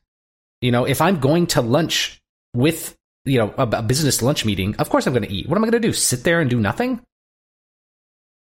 [0.61, 2.21] You know, if I'm going to lunch
[2.53, 2.95] with,
[3.25, 5.47] you know, a, a business lunch meeting, of course I'm going to eat.
[5.49, 5.93] What am I going to do?
[5.93, 7.01] Sit there and do nothing?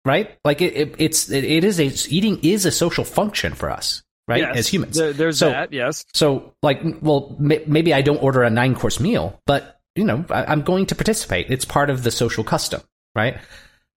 [0.05, 0.37] Right?
[0.45, 4.01] Like it, it it's it, it is a eating is a social function for us,
[4.27, 4.39] right?
[4.41, 4.95] Yes, As humans.
[4.95, 5.73] there- there's So- that.
[5.73, 6.05] Yes.
[6.13, 10.25] So, like, well, may, maybe I don't order a nine course meal, but you know,
[10.29, 11.49] I, I'm going to participate.
[11.49, 12.81] It's part of the social custom,
[13.15, 13.37] right?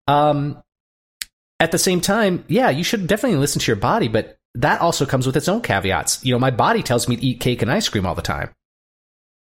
[0.09, 0.63] Um,
[1.61, 5.07] at the same time, yeah, you should definitely listen to your body, but that also
[5.07, 6.25] comes with its own caveats.
[6.25, 8.51] You know, my body tells me to eat cake and ice cream all the time.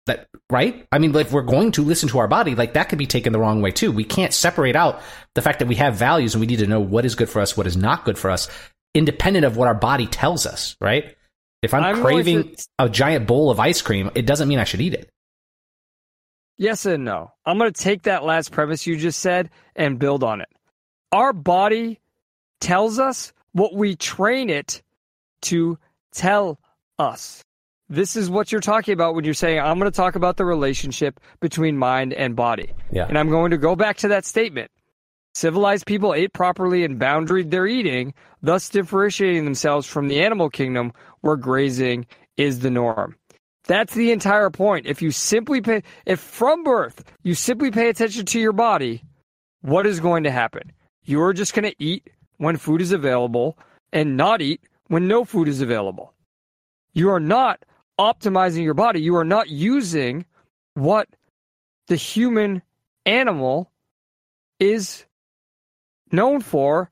[0.07, 0.87] That right?
[0.93, 3.33] I mean, if we're going to listen to our body, like that could be taken
[3.33, 3.91] the wrong way too.
[3.91, 5.01] We can't separate out
[5.35, 7.41] the fact that we have values and we need to know what is good for
[7.41, 8.51] us, what is not good for us,
[8.95, 11.17] independent of what our body tells us, right?
[11.63, 14.65] If I'm, I'm craving to- a giant bowl of ice cream, it doesn't mean I
[14.65, 15.09] should eat it.
[16.57, 17.33] Yes and no.
[17.45, 20.49] I'm going to take that last premise you just said and build on it.
[21.13, 22.01] Our body
[22.61, 24.83] tells us what we train it
[25.43, 25.79] to
[26.13, 26.59] tell
[26.99, 27.45] us.
[27.89, 30.45] This is what you're talking about when you're saying, I'm going to talk about the
[30.45, 32.73] relationship between mind and body.
[32.91, 33.07] Yeah.
[33.07, 34.71] And I'm going to go back to that statement.
[35.35, 40.93] Civilized people ate properly and boundaried their eating, thus differentiating themselves from the animal kingdom
[41.21, 43.17] where grazing is the norm.
[43.67, 44.87] That's the entire point.
[44.87, 49.03] If you simply pay, if from birth you simply pay attention to your body,
[49.63, 50.73] what is going to happen?
[51.05, 53.59] You're just going to eat when food is available
[53.93, 56.13] and not eat when no food is available.
[56.93, 57.65] You are not
[57.99, 59.01] optimizing your body.
[59.01, 60.27] You are not using
[60.75, 61.09] what
[61.89, 62.63] the human
[63.07, 63.71] animal
[64.61, 65.05] is
[66.13, 66.91] known for,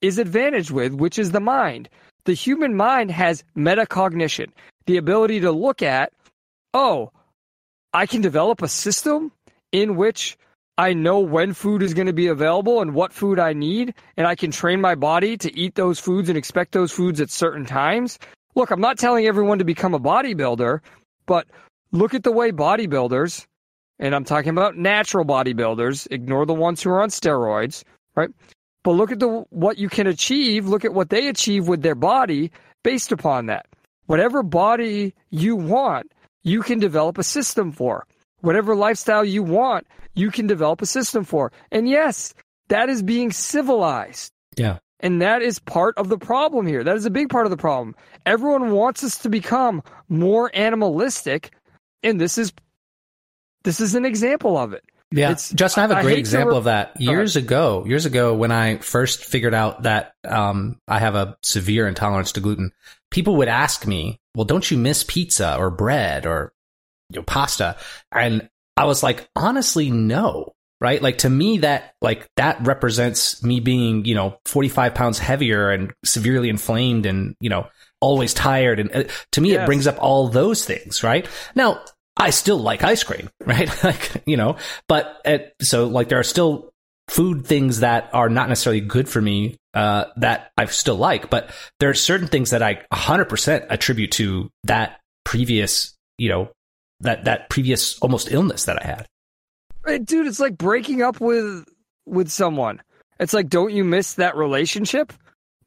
[0.00, 1.88] is advantaged with, which is the mind.
[2.24, 4.50] The human mind has metacognition,
[4.86, 6.12] the ability to look at,
[6.72, 7.10] oh,
[7.92, 9.32] I can develop a system
[9.72, 10.36] in which
[10.76, 14.26] I know when food is going to be available and what food I need, and
[14.26, 17.64] I can train my body to eat those foods and expect those foods at certain
[17.64, 18.18] times.
[18.56, 20.80] Look, I'm not telling everyone to become a bodybuilder,
[21.26, 21.46] but
[21.92, 23.46] look at the way bodybuilders,
[24.00, 27.84] and I'm talking about natural bodybuilders, ignore the ones who are on steroids,
[28.16, 28.30] right?
[28.82, 30.66] But look at the what you can achieve.
[30.68, 32.50] Look at what they achieve with their body
[32.82, 33.66] based upon that.
[34.06, 36.12] Whatever body you want,
[36.42, 38.06] you can develop a system for.
[38.40, 41.52] Whatever lifestyle you want, you can develop a system for.
[41.72, 42.34] And yes,
[42.68, 44.32] that is being civilized.
[44.56, 44.78] Yeah.
[45.00, 46.84] And that is part of the problem here.
[46.84, 47.94] That is a big part of the problem.
[48.24, 51.52] Everyone wants us to become more animalistic,
[52.02, 52.52] and this is
[53.64, 54.84] this is an example of it.
[55.14, 57.00] Yeah, It's- Justin, I have a I great example re- of that.
[57.00, 61.86] Years ago, years ago, when I first figured out that um, I have a severe
[61.86, 62.72] intolerance to gluten,
[63.12, 66.52] people would ask me, "Well, don't you miss pizza or bread or
[67.10, 67.76] you know, pasta?"
[68.10, 70.52] And I was like, honestly, no.
[70.80, 71.00] Right?
[71.00, 75.70] Like to me, that like that represents me being you know forty five pounds heavier
[75.70, 77.68] and severely inflamed and you know
[78.00, 78.80] always tired.
[78.80, 81.02] And uh, to me, it brings up all those things.
[81.02, 81.82] Right now,
[82.16, 83.70] I still like ice cream, right?
[83.84, 84.56] like, you know,
[84.88, 85.26] but
[85.60, 86.70] so like there are still
[87.08, 91.50] food things that are not necessarily good for me, uh, that I still like, but
[91.80, 96.50] there are certain things that I 100% attribute to that previous, you know,
[97.00, 100.04] that, that previous almost illness that I had.
[100.06, 101.66] Dude, it's like breaking up with
[102.06, 102.80] with someone.
[103.20, 105.12] It's like, don't you miss that relationship?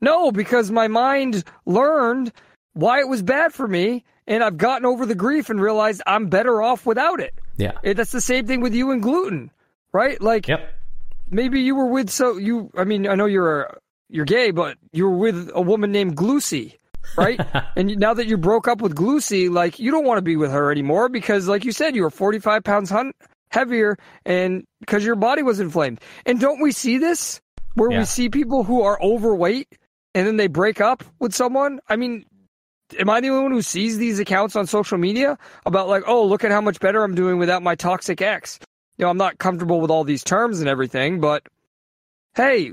[0.02, 2.32] No, because my mind learned
[2.74, 6.28] why it was bad for me, and I've gotten over the grief and realized I'm
[6.28, 7.34] better off without it.
[7.58, 7.74] Yeah.
[7.84, 9.52] Eh, That's the same thing with you and gluten,
[9.94, 10.22] right?
[10.22, 10.74] Like Yep.
[11.30, 12.70] maybe you were with so you.
[12.78, 13.78] I mean, I know you're
[14.10, 16.76] you're gay, but you were with a woman named Glucy,
[17.18, 17.40] right?
[17.76, 20.52] and now that you broke up with Glucy, like you don't want to be with
[20.52, 23.13] her anymore because, like you said, you were 45 pounds hun-
[23.50, 26.00] heavier, and because your body was inflamed.
[26.26, 27.42] And don't we see this
[27.76, 28.00] where Yeah.
[28.00, 29.68] we see people who are overweight
[30.16, 31.80] and then they break up with someone?
[31.90, 32.26] I mean.
[33.00, 36.26] Am I the only one who sees these accounts on social media about like, oh,
[36.26, 38.60] look at how much better I'm doing without my toxic ex?
[38.97, 41.43] You know, I'm not comfortable with all these terms and everything, but
[42.36, 42.71] hey,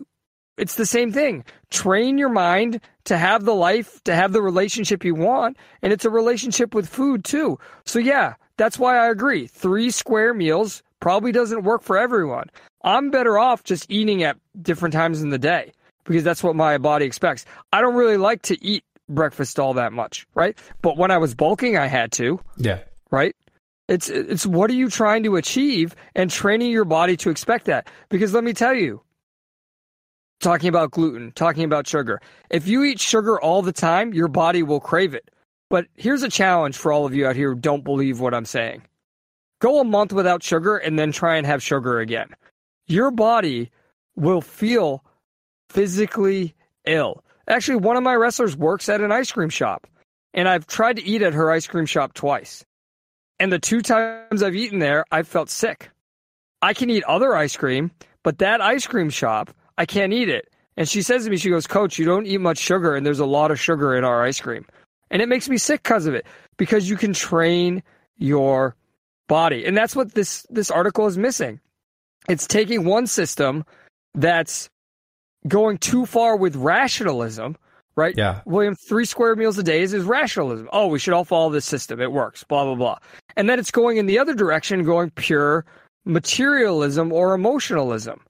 [0.56, 1.44] it's the same thing.
[1.70, 6.04] Train your mind to have the life, to have the relationship you want, and it's
[6.04, 7.58] a relationship with food too.
[7.84, 9.48] So yeah, that's why I agree.
[9.48, 12.50] Three square meals probably doesn't work for everyone.
[12.82, 15.72] I'm better off just eating at different times in the day
[16.04, 17.44] because that's what my body expects.
[17.72, 20.58] I don't really like to eat breakfast all that much, right?
[20.82, 22.80] But when I was bulking, I had to Yeah.
[23.10, 23.34] right?
[23.88, 27.88] It's it's what are you trying to achieve and training your body to expect that.
[28.08, 29.02] Because let me tell you,
[30.40, 32.20] talking about gluten, talking about sugar.
[32.50, 35.30] If you eat sugar all the time, your body will crave it.
[35.70, 38.44] But here's a challenge for all of you out here who don't believe what I'm
[38.44, 38.82] saying.
[39.60, 42.28] Go a month without sugar and then try and have sugar again.
[42.86, 43.70] Your body
[44.16, 45.04] will feel
[45.70, 46.54] physically
[46.86, 47.22] ill.
[47.48, 49.86] Actually, one of my wrestlers works at an ice cream shop,
[50.32, 52.64] and I've tried to eat at her ice cream shop twice.
[53.38, 55.90] And the two times I've eaten there, I've felt sick.
[56.62, 57.90] I can eat other ice cream,
[58.22, 60.48] but that ice cream shop, I can't eat it.
[60.76, 63.20] And she says to me, she goes, Coach, you don't eat much sugar, and there's
[63.20, 64.66] a lot of sugar in our ice cream.
[65.10, 66.26] And it makes me sick because of it,
[66.56, 67.82] because you can train
[68.16, 68.74] your
[69.28, 69.64] body.
[69.64, 71.60] And that's what this, this article is missing.
[72.28, 73.64] It's taking one system
[74.14, 74.70] that's
[75.46, 77.56] going too far with rationalism,
[77.96, 78.14] right?
[78.16, 78.40] Yeah.
[78.44, 80.68] William, three square meals a day is, is rationalism.
[80.72, 82.00] Oh, we should all follow this system.
[82.00, 82.98] It works, blah, blah, blah.
[83.36, 85.64] And then it's going in the other direction, going pure
[86.04, 88.20] materialism or emotionalism,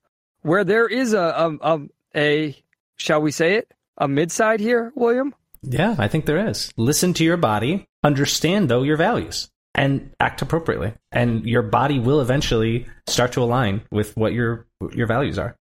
[0.42, 1.81] where there is a, a, a,
[2.16, 2.57] a
[2.96, 5.35] shall we say it, a midside here, William?
[5.62, 6.72] Yeah, I think there is.
[6.77, 10.92] Listen to your body, understand though your values, and act appropriately.
[11.11, 15.57] And your body will eventually start to align with what your your values are.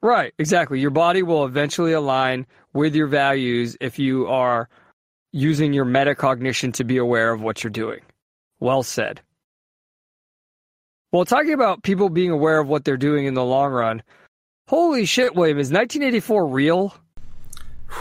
[0.00, 0.80] Right, exactly.
[0.80, 4.68] Your body will eventually align with your values if you are
[5.32, 8.00] using your metacognition to be aware of what you're doing.
[8.60, 9.20] Well said.
[11.10, 14.02] Well, talking about people being aware of what they're doing in the long run,
[14.68, 16.94] holy shit, William, is 1984 real?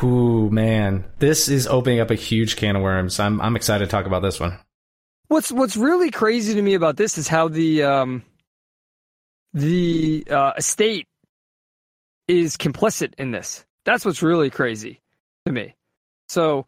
[0.04, 3.20] Ooh, man, this is opening up a huge can of worms.
[3.20, 4.60] I'm I'm excited to talk about this one.
[5.30, 8.24] What's What's really crazy to me about this is how the um,
[9.54, 11.08] the uh, estate
[12.28, 13.66] is complicit in this.
[13.86, 15.02] That's what's really crazy
[15.46, 15.76] to me.
[16.28, 16.66] So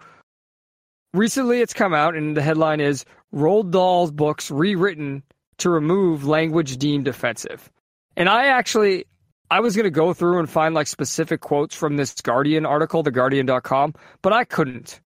[1.13, 5.23] recently, it's come out, and the headline is "Roald Dahl's books rewritten
[5.57, 7.69] to remove language deemed offensive."
[8.15, 9.05] And I actually,
[9.51, 13.03] I was going to go through and find like specific quotes from this Guardian article,
[13.03, 15.01] theguardian.com, but I couldn't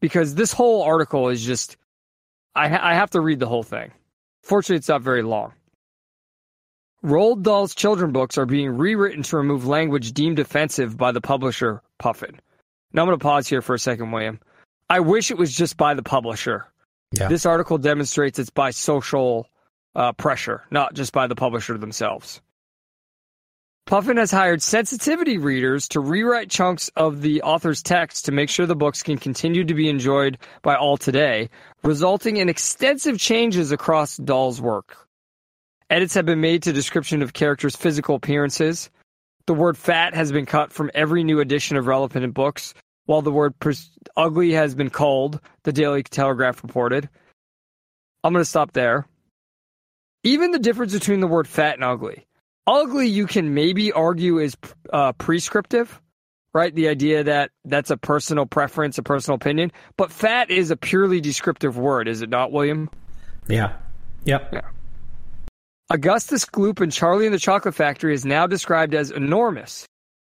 [0.00, 1.76] because this whole article is just
[2.54, 3.92] I, I have to read the whole thing.
[4.42, 5.52] Fortunately, it's not very long.
[7.04, 11.82] Roald Dahl's children books are being rewritten to remove language deemed offensive by the publisher
[11.98, 12.40] Puffin.
[12.92, 14.38] Now I'm going to pause here for a second, William.
[14.88, 16.66] I wish it was just by the publisher.
[17.10, 17.28] Yeah.
[17.28, 19.48] This article demonstrates it's by social
[19.96, 22.40] uh, pressure, not just by the publisher themselves.
[23.86, 28.64] Puffin has hired sensitivity readers to rewrite chunks of the author's text to make sure
[28.64, 31.50] the books can continue to be enjoyed by all today,
[31.82, 34.96] resulting in extensive changes across Dahl's work.
[35.92, 38.88] Edits have been made to description of characters' physical appearances.
[39.44, 42.72] The word fat has been cut from every new edition of relevant books,
[43.04, 47.10] while the word pres- ugly has been culled, the Daily Telegraph reported.
[48.24, 49.06] I'm going to stop there.
[50.24, 52.24] Even the difference between the word fat and ugly.
[52.66, 54.56] Ugly you can maybe argue is
[54.94, 56.00] uh, prescriptive
[56.54, 56.74] right?
[56.74, 59.72] The idea that that's a personal preference a personal opinion.
[59.96, 62.88] But fat is a purely descriptive word is it not william?
[63.46, 63.74] Yeah.
[64.24, 64.50] Yep.
[64.52, 64.60] Yeah
[65.92, 69.86] augustus gloop and charlie in the chocolate factory is now described as enormous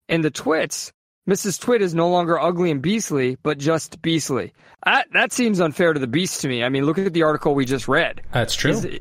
[0.09, 0.93] in the twits
[1.29, 4.53] mrs twit is no longer ugly and beastly but just beastly
[4.85, 7.55] that, that seems unfair to the beast to me i mean look at the article
[7.55, 9.01] we just read that's true is,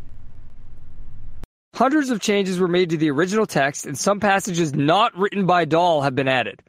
[1.74, 5.64] Hundreds of changes were made to the original text, and some passages not written by
[5.64, 6.62] Dahl have been added.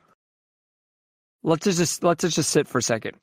[1.43, 3.17] Let's just let's just sit for a second.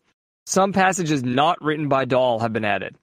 [0.46, 2.98] Some passages not written by Dahl have been added.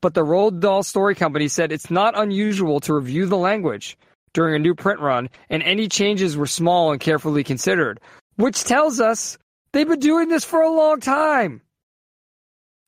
[0.00, 3.96] But the Roald Dahl Story Company said it's not unusual to review the language
[4.34, 8.00] during a new print run, and any changes were small and carefully considered,
[8.36, 9.38] which tells us
[9.72, 11.62] they've been doing this for a long time.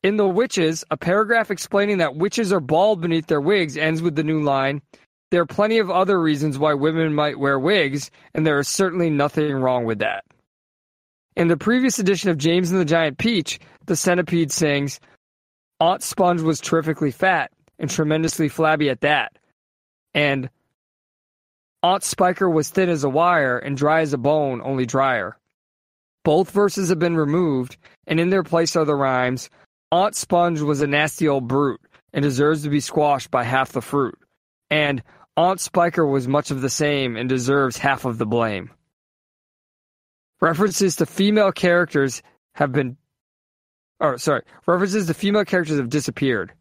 [0.03, 4.14] In The Witches, a paragraph explaining that witches are bald beneath their wigs ends with
[4.14, 4.83] the new line
[5.31, 9.11] there are plenty of other reasons why women might wear wigs, and there is certainly
[9.11, 10.25] nothing wrong with that.
[11.37, 15.01] In the previous edition of James and the Giant Peach, the centipede sings,
[15.81, 19.38] Aunt Sponge was terrifically fat and tremendously flabby at that.
[20.14, 20.51] And
[21.83, 25.38] Aunt Spiker was thin as a wire and dry as a bone, only drier.
[26.25, 29.49] Both verses have been removed, and in their place are the rhymes
[29.91, 31.81] Aunt Sponge was a nasty old brute
[32.12, 34.19] and deserves to be squashed by half the fruit.
[34.71, 35.03] And
[35.37, 38.71] Aunt Spiker was much of the same and deserves half of the blame.
[40.41, 42.23] References to female characters
[42.55, 42.97] have been.
[44.01, 44.43] Oh, sorry.
[44.67, 46.53] References to female characters have disappeared.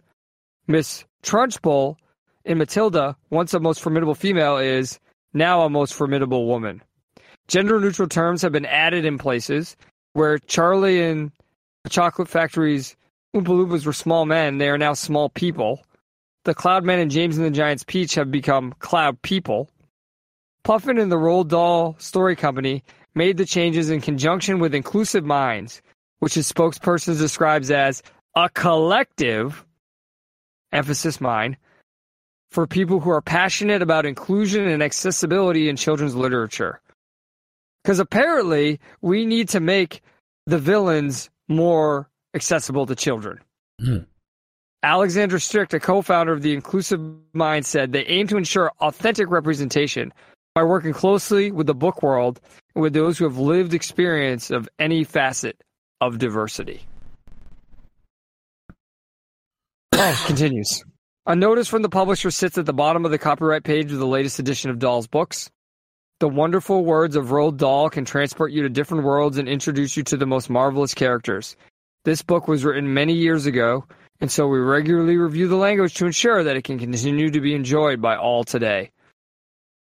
[0.67, 1.97] Miss Trunchbull
[2.45, 4.99] in Matilda, once a most formidable female, is
[5.33, 6.81] now a most formidable woman.
[7.47, 9.77] Gender neutral terms have been added in places
[10.13, 11.31] where Charlie and
[11.83, 12.95] the Chocolate Factory's
[13.35, 15.83] Oompa Loompas were small men, they are now small people.
[16.45, 19.69] The Cloudmen and James and the Giant's Peach have become Cloud People.
[20.63, 22.83] Puffin and the Roald Dahl Story Company
[23.15, 25.81] made the changes in conjunction with Inclusive Minds,
[26.19, 28.03] which his spokesperson describes as
[28.35, 29.65] a collective,
[30.71, 31.57] emphasis mine,
[32.51, 36.79] for people who are passionate about inclusion and accessibility in children's literature.
[37.83, 40.01] Because apparently, we need to make
[40.45, 43.39] the villains more accessible to children.
[43.81, 44.05] Mm.
[44.83, 47.01] Alexandra Strick, a co-founder of the Inclusive
[47.33, 50.13] Mind, said they aim to ensure authentic representation
[50.53, 52.39] by working closely with the book world
[52.75, 55.61] and with those who have lived experience of any facet
[56.01, 56.85] of diversity.
[59.93, 60.83] Oh, continues.
[61.25, 64.07] A notice from the publisher sits at the bottom of the copyright page of the
[64.07, 65.49] latest edition of Dahl's books.
[66.19, 70.03] The wonderful words of Roald Dahl can transport you to different worlds and introduce you
[70.03, 71.55] to the most marvelous characters.
[72.05, 73.85] This book was written many years ago
[74.19, 77.53] and so we regularly review the language to ensure that it can continue to be
[77.53, 78.91] enjoyed by all today.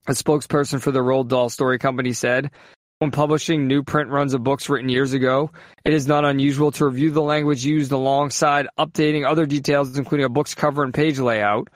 [0.08, 2.52] A spokesperson for the Roald Dahl Story Company said,
[3.00, 5.52] when publishing new print runs of books written years ago,
[5.86, 10.30] it is not unusual to review the language used alongside updating other details, including a
[10.30, 11.70] book's cover and page layout.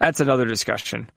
[0.00, 1.10] That's another discussion.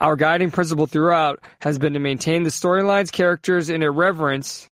[0.00, 4.68] Our guiding principle throughout has been to maintain the storyline's characters and irreverence,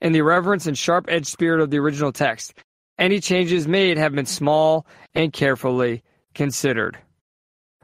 [0.00, 2.54] and the irreverence and sharp edged spirit of the original text,
[2.98, 6.02] any changes made have been small and carefully
[6.34, 6.98] considered.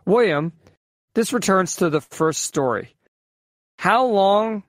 [0.05, 0.53] William,
[1.15, 2.95] this returns to the first story.
[3.79, 4.63] How long,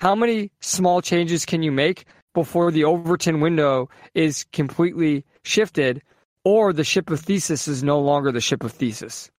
[0.00, 6.02] how many small changes can you make before the Overton window is completely shifted
[6.44, 9.30] or the ship of Theseus is no longer the ship of Theseus?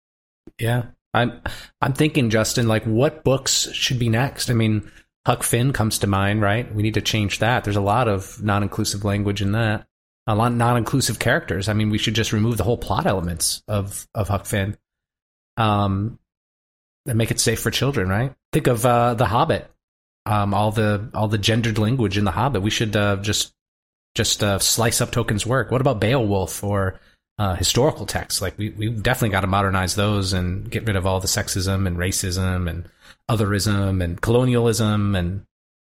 [0.59, 0.85] Yeah.
[1.13, 1.41] I'm
[1.81, 4.49] I'm thinking, Justin, like what books should be next?
[4.49, 4.91] I mean,
[5.27, 6.73] Huck Finn comes to mind, right?
[6.73, 7.65] We need to change that.
[7.65, 9.87] There's a lot of non-inclusive language in that
[10.27, 11.69] a lot of non-inclusive characters.
[11.69, 14.77] I mean, we should just remove the whole plot elements of of Huck Finn,
[15.57, 16.19] um,
[17.07, 18.09] and make it safe for children.
[18.09, 18.35] Right?
[18.53, 19.71] Think of uh, the Hobbit.
[20.31, 22.63] Um, all the all the gendered language in the Hobbit.
[22.63, 23.53] We should uh, just
[24.15, 25.73] just uh, slice up Tolkien's work.
[25.73, 27.01] What about Beowulf or
[27.37, 28.41] uh, historical texts?
[28.41, 31.85] Like we we definitely got to modernize those and get rid of all the sexism
[31.85, 32.89] and racism and
[33.29, 35.45] otherism and colonialism and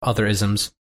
[0.03, 0.71] other isms.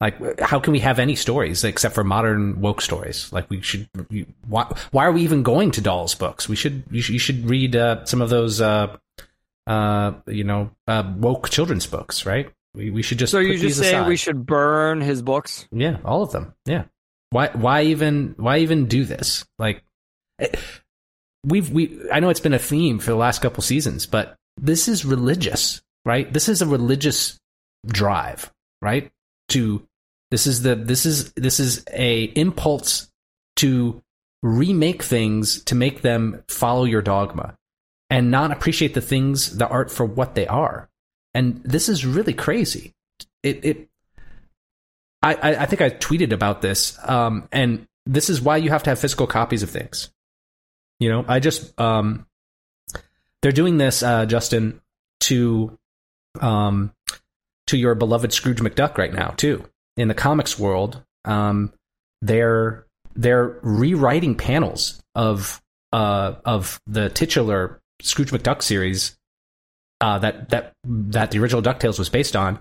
[0.00, 3.32] Like, how can we have any stories except for modern woke stories?
[3.32, 3.88] Like, we should.
[4.08, 4.72] You, why?
[4.92, 6.48] Why are we even going to Dahl's books?
[6.48, 6.84] We should.
[6.92, 8.96] You should, you should read uh, some of those uh,
[9.66, 12.52] uh, you know, uh, woke children's books, right?
[12.74, 14.08] We, we should just So you just these say aside.
[14.08, 15.66] we should burn his books?
[15.70, 16.54] Yeah, all of them.
[16.66, 16.84] Yeah.
[17.30, 19.44] Why why even why even do this?
[19.58, 19.82] Like
[20.40, 20.48] eh,
[21.44, 24.88] we've we I know it's been a theme for the last couple seasons, but this
[24.88, 26.32] is religious, right?
[26.32, 27.38] This is a religious
[27.86, 28.52] drive,
[28.82, 29.10] right?
[29.50, 29.86] To
[30.30, 33.08] this is the this is this is a impulse
[33.56, 34.02] to
[34.42, 37.56] remake things to make them follow your dogma
[38.10, 40.88] and not appreciate the things the art for what they are.
[41.34, 42.94] And this is really crazy.
[43.42, 43.88] It it
[45.22, 48.90] I, I, think I tweeted about this, um, and this is why you have to
[48.90, 50.10] have physical copies of things.
[51.00, 52.26] You know, I just um,
[53.40, 54.82] they're doing this, uh, Justin,
[55.20, 55.78] to
[56.40, 56.92] um,
[57.68, 59.64] to your beloved Scrooge McDuck right now too.
[59.96, 61.72] In the comics world, um,
[62.20, 65.62] they're they're rewriting panels of
[65.92, 69.16] uh, of the titular Scrooge McDuck series
[70.04, 72.58] uh, that that that the original Ducktales was based on,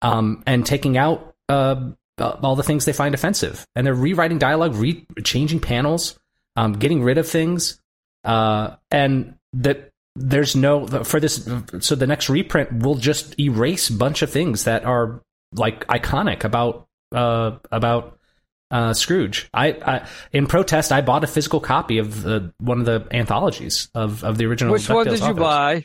[0.00, 4.74] um, and taking out uh, all the things they find offensive, and they're rewriting dialogue,
[4.74, 6.18] re- changing panels,
[6.56, 7.78] um, getting rid of things,
[8.24, 11.46] uh, and that there's no for this.
[11.80, 15.20] So the next reprint will just erase a bunch of things that are
[15.52, 18.18] like iconic about uh, about
[18.70, 19.50] uh, Scrooge.
[19.52, 23.90] I, I in protest, I bought a physical copy of the, one of the anthologies
[23.94, 24.72] of, of the original.
[24.72, 25.84] Which one did you buy?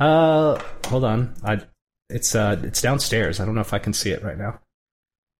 [0.00, 1.34] Uh, hold on.
[1.44, 1.60] I
[2.08, 3.40] it's uh it's downstairs.
[3.40, 4.60] I don't know if I can see it right now.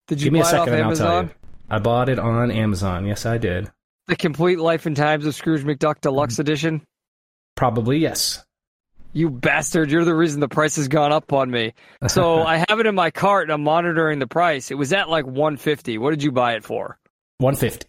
[0.08, 1.26] Did you Give me a buy it second off and I'll tell Amazon?
[1.26, 1.48] you.
[1.68, 3.06] I bought it on Amazon.
[3.06, 3.70] Yes, I did.
[4.06, 6.00] The Complete Life and Times of Scrooge McDuck.
[6.00, 6.82] Deluxe Edition?
[7.56, 8.44] Probably yes.
[9.12, 11.72] You bastard, you're the reason the price has gone up on me.
[12.06, 14.70] So I have it in my cart and I'm monitoring the price.
[14.70, 15.98] It was at like 150.
[15.98, 16.98] What did you buy it for?
[17.38, 17.86] One fifty.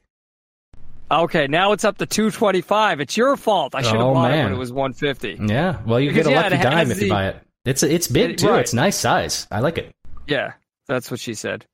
[1.09, 2.99] Okay, now it's up to 225.
[2.99, 3.75] It's your fault.
[3.75, 5.37] I should have Oh, bought it when it was 150.
[5.47, 5.79] Yeah.
[5.85, 7.37] Well, you Because, get a yeah, lucky dime if the- you buy it.
[7.65, 8.49] It's it's big It- too.
[8.49, 8.59] right.
[8.61, 9.47] It's nice size.
[9.51, 9.91] I like it.
[10.27, 10.53] Yeah,
[10.87, 11.65] that's what she said.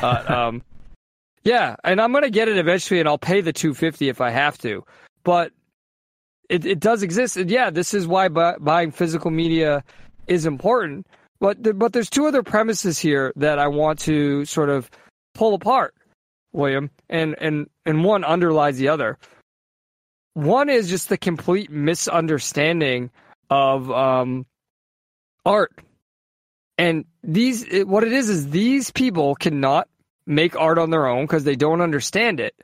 [0.00, 0.62] Uh, um,
[1.44, 4.58] yeah, and I'm gonna get it eventually, and I'll pay the 250 if I have
[4.58, 4.84] to.
[5.24, 5.52] But
[6.48, 9.82] it it does exist, and yeah, this is why bu- buying physical media
[10.26, 11.06] is important.
[11.40, 14.88] But th- but there's two other premises here that I want to sort of
[15.34, 15.94] pull apart,
[16.52, 19.18] William, and and and one underlies the other.
[20.34, 23.10] One is just the complete misunderstanding
[23.50, 24.46] of um,
[25.44, 25.72] art.
[26.78, 29.88] And these, it, what it is, is these people cannot
[30.26, 32.54] make art on their own because they don't understand it.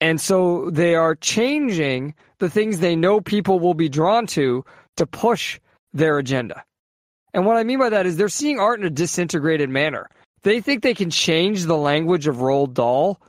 [0.00, 4.64] And so they are changing the things they know people will be drawn to
[4.96, 5.60] to push
[5.92, 6.64] their agenda.
[7.34, 10.08] And what I mean by that is they're seeing art in a disintegrated manner.
[10.44, 13.20] They think they can change the language of Roald Dahl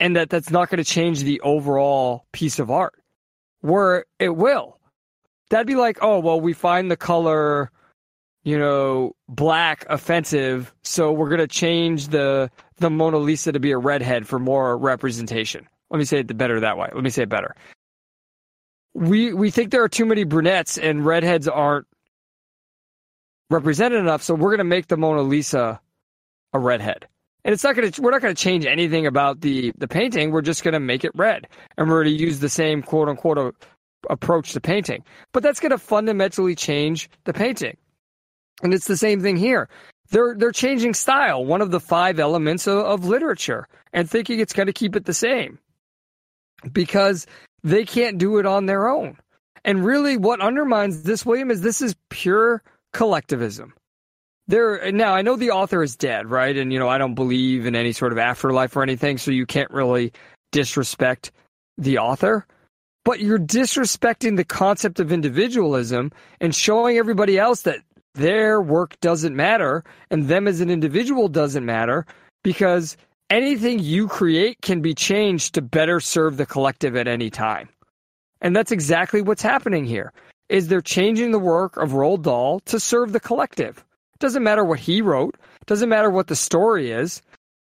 [0.00, 2.94] and that that's not going to change the overall piece of art.
[3.60, 4.78] Where it will.
[5.50, 7.70] That'd be like, oh, well, we find the color
[8.44, 13.78] you know, black offensive, so we're gonna change the the Mona Lisa to be a
[13.78, 15.68] redhead for more representation.
[15.90, 16.88] Let me say it better that way.
[16.92, 17.54] Let me say it better.
[18.94, 21.86] We we think there are too many brunettes and redheads aren't
[23.48, 25.80] represented enough, so we're gonna make the Mona Lisa
[26.52, 27.06] a redhead.
[27.44, 30.30] And it's not gonna we're not gonna change anything about the the painting.
[30.30, 33.56] We're just gonna make it red, and we're gonna use the same quote unquote
[34.08, 35.04] approach to painting.
[35.32, 37.76] But that's gonna fundamentally change the painting.
[38.62, 39.68] And it's the same thing here.
[40.10, 44.52] They're they're changing style, one of the five elements of, of literature, and thinking it's
[44.52, 45.58] going to keep it the same
[46.72, 47.26] because
[47.64, 49.16] they can't do it on their own.
[49.64, 53.72] And really, what undermines this, William, is this is pure collectivism.
[54.48, 56.56] There now, I know the author is dead, right?
[56.56, 59.46] And you know, I don't believe in any sort of afterlife or anything, so you
[59.46, 60.12] can't really
[60.50, 61.32] disrespect
[61.78, 62.46] the author.
[63.04, 67.80] But you're disrespecting the concept of individualism and showing everybody else that
[68.14, 72.06] their work doesn't matter and them as an individual doesn't matter
[72.44, 72.96] because
[73.30, 77.68] anything you create can be changed to better serve the collective at any time.
[78.40, 80.12] And that's exactly what's happening here.
[80.48, 83.82] Is they're changing the work of Roald Dahl to serve the collective.
[84.22, 87.20] Doesn't matter what he wrote, doesn't matter what the story is.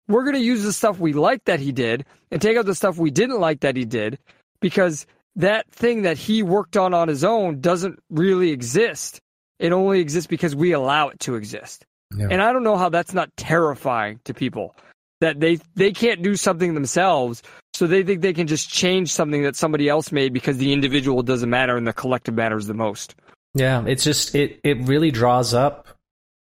[0.09, 2.75] We're going to use the stuff we like that he did and take out the
[2.75, 4.19] stuff we didn't like that he did
[4.61, 5.07] because
[5.37, 9.21] that thing that he worked on on his own doesn't really exist
[9.59, 11.87] it only exists because we allow it to exist.
[12.17, 12.29] Yeah.
[12.31, 14.75] And I don't know how that's not terrifying to people
[15.21, 17.43] that they they can't do something themselves,
[17.75, 21.23] so they think they can just change something that somebody else made because the individual
[21.23, 23.15] doesn't matter and the collective matters the most.
[23.55, 25.89] Yeah, it's just it it really draws up,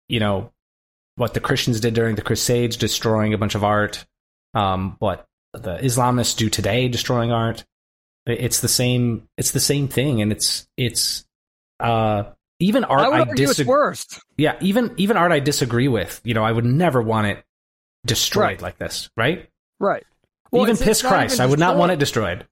[0.09, 0.50] you know,
[1.16, 4.05] what the Christians did during the Crusades, destroying a bunch of art.
[4.55, 7.64] Um, what the Islamists do today, destroying art.
[8.26, 9.28] It's the same.
[9.36, 11.24] It's the same thing, and it's it's
[11.80, 12.24] uh
[12.61, 13.70] even art I would I, argue it's disagree.
[13.70, 14.20] worst.
[14.36, 16.20] Yeah, even even art I disagree with.
[16.24, 17.44] You know, I would never want it
[18.07, 18.62] destroyed Right.
[18.62, 19.48] like this, right?
[19.80, 20.05] Right.
[20.50, 22.46] Well, even piss Christ, even I would not want it destroyed.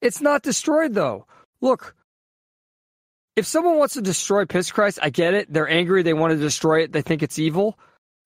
[0.00, 1.26] It's not destroyed though.
[1.60, 1.94] Look,
[3.36, 5.52] if someone wants to destroy Piss Christ, I get it.
[5.52, 6.02] They're angry.
[6.02, 6.92] They want to destroy it.
[6.92, 7.78] They think it's evil.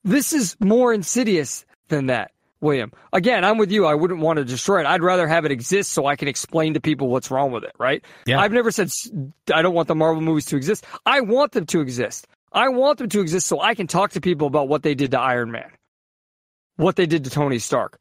[0.05, 2.93] This is more insidious than that, William.
[3.13, 3.87] Again, I'm with you.
[3.87, 4.87] I wouldn't want to destroy it.
[4.87, 7.73] I'd rather have it exist so I can explain to people what's wrong with it,
[7.79, 8.05] right?
[8.27, 8.41] Yeah.
[8.41, 8.91] I've never said
[9.53, 10.85] I don't want the Marvel movies to exist.
[11.05, 12.27] I want them to exist.
[12.53, 15.11] I want them to exist so I can talk to people about what they did
[15.13, 15.71] to Iron Man,
[16.77, 18.01] what they did to Tony Stark.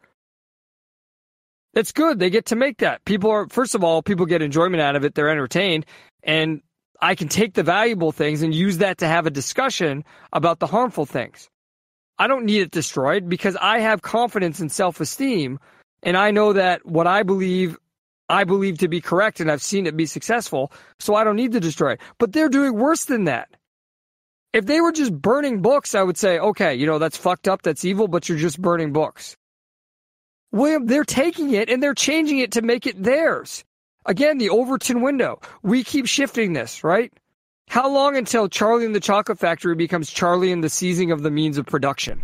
[1.73, 2.19] It's good.
[2.19, 3.03] They get to make that.
[3.03, 5.13] People are, first of all, people get enjoyment out of it.
[5.13, 5.85] They're entertained.
[6.23, 6.61] And
[7.01, 10.67] I can take the valuable things and use that to have a discussion about the
[10.67, 11.49] harmful things.
[12.17, 15.59] I don't need it destroyed because I have confidence and self esteem.
[16.03, 17.77] And I know that what I believe,
[18.29, 20.71] I believe to be correct and I've seen it be successful.
[20.99, 22.01] So I don't need to destroy it.
[22.17, 23.49] But they're doing worse than that.
[24.53, 27.61] If they were just burning books, I would say, okay, you know, that's fucked up.
[27.63, 29.35] That's evil, but you're just burning books.
[30.53, 33.65] William, they're taking it and they're changing it to make it theirs.
[34.05, 35.39] Again, the Overton window.
[35.63, 37.11] We keep shifting this, right?
[37.67, 41.31] How long until Charlie and the Chocolate Factory becomes Charlie and the seizing of the
[41.31, 42.21] means of production?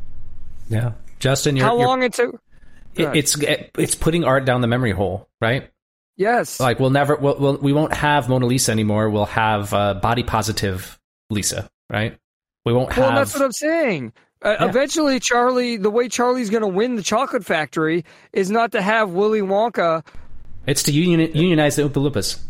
[0.70, 2.40] Yeah, Justin, you're, How you're- long until?
[2.96, 5.70] It- it's it's putting art down the memory hole, right?
[6.18, 6.60] Yes.
[6.60, 9.10] Like we'll never, we'll, we'll we won't have Mona Lisa anymore.
[9.10, 12.18] We'll have uh, body positive Lisa, right?
[12.66, 13.14] We won't well, have.
[13.14, 14.14] Well, that's what I'm saying.
[14.44, 14.68] Uh, Yeah.
[14.70, 19.12] Eventually, Charlie, the way Charlie's going to win the Chocolate Factory is not to have
[19.12, 20.06] Willy Wonka
[20.68, 22.42] it's to union, unionize the Oompa Loompas.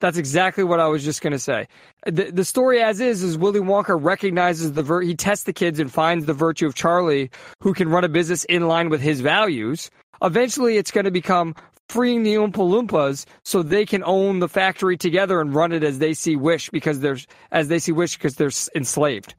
[0.00, 1.68] That's exactly what I was just going to say.
[2.04, 5.80] The, the story as is is Willy Wonka recognizes the vir- he tests the kids
[5.80, 7.30] and finds the virtue of Charlie
[7.62, 9.90] who can run a business in line with his values.
[10.22, 11.54] Eventually it's going to become
[11.88, 15.98] freeing the Oompa Loompas so they can own the factory together and run it as
[15.98, 17.18] they see wish because they're
[17.50, 19.34] as they see wish because they're enslaved.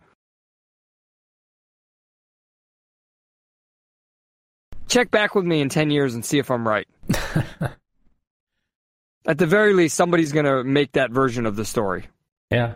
[4.87, 6.87] Check back with me in 10 years and see if I'm right.
[9.27, 12.05] At the very least, somebody's going to make that version of the story.
[12.49, 12.75] Yeah,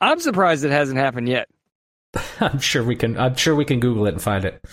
[0.00, 1.48] I'm surprised it hasn't happened yet.
[2.40, 3.18] I'm sure we can.
[3.18, 4.64] I'm sure we can Google it and find it.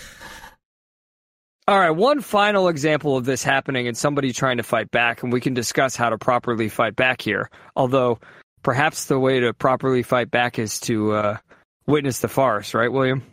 [1.67, 5.31] All right, one final example of this happening and somebody trying to fight back, and
[5.31, 7.49] we can discuss how to properly fight back here.
[7.75, 8.19] Although,
[8.63, 11.37] perhaps the way to properly fight back is to uh,
[11.85, 13.23] witness the farce, right, William?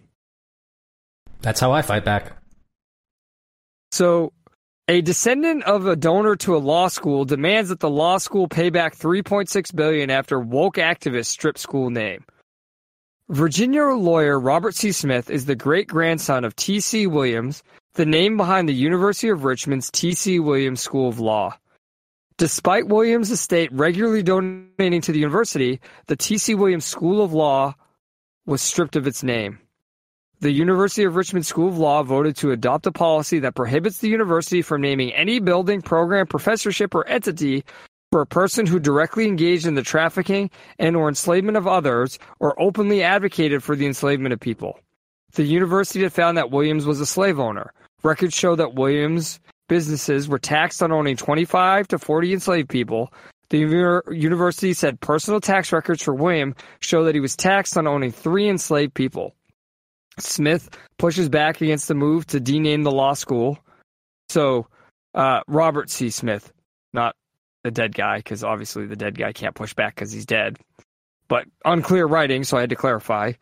[1.40, 2.36] That's how I fight back.
[3.90, 4.32] So,
[4.88, 8.70] a descendant of a donor to a law school demands that the law school pay
[8.70, 12.24] back 3.6 billion after woke activists strip school name.
[13.28, 14.90] Virginia lawyer Robert C.
[14.90, 17.06] Smith is the great grandson of T.C.
[17.06, 17.62] Williams,
[17.92, 20.40] the name behind the University of Richmond's T.C.
[20.40, 21.54] Williams School of Law.
[22.38, 26.54] Despite Williams' estate regularly donating to the university, the T.C.
[26.54, 27.74] Williams School of Law
[28.46, 29.58] was stripped of its name.
[30.40, 34.08] The University of Richmond School of Law voted to adopt a policy that prohibits the
[34.08, 37.64] university from naming any building, program, professorship, or entity
[38.12, 42.60] for a person who directly engaged in the trafficking and or enslavement of others or
[42.62, 44.78] openly advocated for the enslavement of people.
[45.32, 47.72] The university had found that Williams was a slave owner.
[48.04, 53.12] Records show that Williams businesses were taxed on owning 25 to 40 enslaved people.
[53.50, 53.58] The
[54.12, 58.48] university said personal tax records for William show that he was taxed on owning three
[58.48, 59.34] enslaved people.
[60.20, 63.58] Smith pushes back against the move to dename the law school.
[64.28, 64.66] So,
[65.14, 66.10] uh, Robert C.
[66.10, 66.52] Smith,
[66.92, 67.14] not
[67.64, 70.58] the dead guy, because obviously the dead guy can't push back because he's dead.
[71.28, 73.32] But unclear writing, so I had to clarify.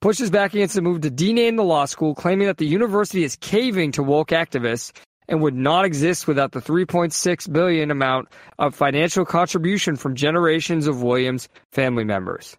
[0.00, 3.36] Pushes back against the move to dename the law school, claiming that the university is
[3.36, 4.92] caving to woke activists
[5.28, 8.28] and would not exist without the 3.6 billion amount
[8.58, 12.56] of financial contribution from generations of Williams family members.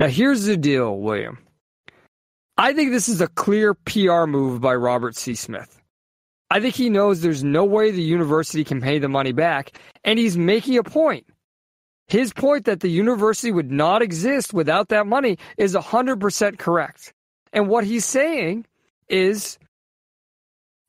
[0.00, 1.38] Now here's the deal, William.
[2.56, 5.34] I think this is a clear PR move by Robert C.
[5.34, 5.80] Smith.
[6.50, 10.18] I think he knows there's no way the university can pay the money back, and
[10.18, 11.26] he's making a point.
[12.06, 17.12] His point that the university would not exist without that money is 100% correct.
[17.52, 18.66] And what he's saying
[19.08, 19.58] is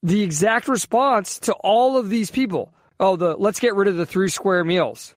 [0.03, 2.73] the exact response to all of these people.
[2.99, 5.15] Oh, the let's get rid of the three square meals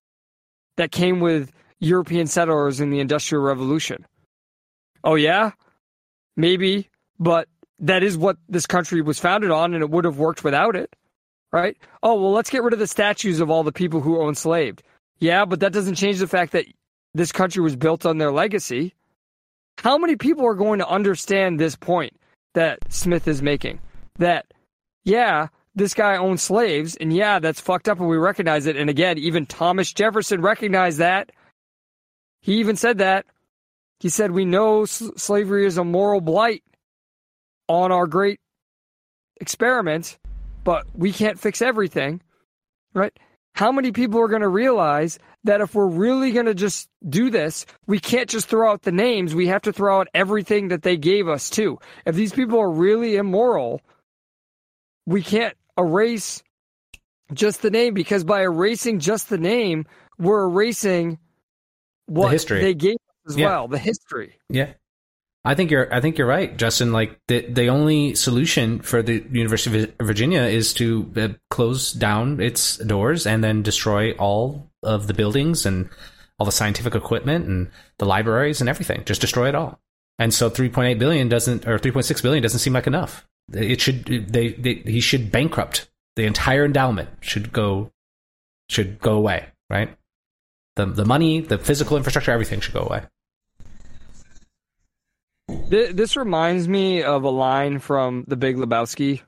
[0.76, 4.06] that came with European settlers in the Industrial Revolution.
[5.04, 5.52] Oh, yeah?
[6.38, 7.48] Maybe, but
[7.80, 10.94] that is what this country was founded on, and it would have worked without it,
[11.52, 11.76] right?
[12.00, 14.84] Oh, well, let's get rid of the statues of all the people who owned enslaved.
[15.18, 16.66] Yeah, but that doesn't change the fact that
[17.12, 18.94] this country was built on their legacy.
[19.78, 22.14] How many people are going to understand this point
[22.54, 23.80] that Smith is making?
[24.18, 24.46] That,
[25.04, 28.76] yeah, this guy owned slaves, and yeah, that's fucked up, and we recognize it.
[28.76, 31.32] And again, even Thomas Jefferson recognized that.
[32.42, 33.26] He even said that.
[34.00, 36.62] He said, We know slavery is a moral blight
[37.68, 38.40] on our great
[39.40, 40.18] experiment,
[40.64, 42.20] but we can't fix everything,
[42.94, 43.12] right?
[43.54, 47.30] How many people are going to realize that if we're really going to just do
[47.30, 49.34] this, we can't just throw out the names.
[49.34, 51.78] We have to throw out everything that they gave us too.
[52.06, 53.80] If these people are really immoral,
[55.06, 56.42] we can't erase
[57.32, 59.86] just the name because by erasing just the name,
[60.18, 61.18] we're erasing
[62.06, 62.60] what history.
[62.60, 63.46] they gave us as Yeah.
[63.46, 64.38] well, the history.
[64.48, 64.72] Yeah.
[65.44, 66.92] I think you're I think you're right, Justin.
[66.92, 72.40] Like the the only solution for the University of Virginia is to uh, close down
[72.40, 75.88] its doors and then destroy all of the buildings and
[76.38, 79.04] all the scientific equipment and the libraries and everything.
[79.04, 79.80] Just destroy it all.
[80.18, 83.24] And so 3.8 billion doesn't or 3.6 billion doesn't seem like enough.
[83.52, 87.92] It should they, they he should bankrupt the entire endowment should go
[88.68, 89.96] should go away, right?
[90.76, 93.04] The the money, the physical infrastructure, everything should go away.
[95.70, 99.22] Th- This reminds me of a line from The Big Lebowski,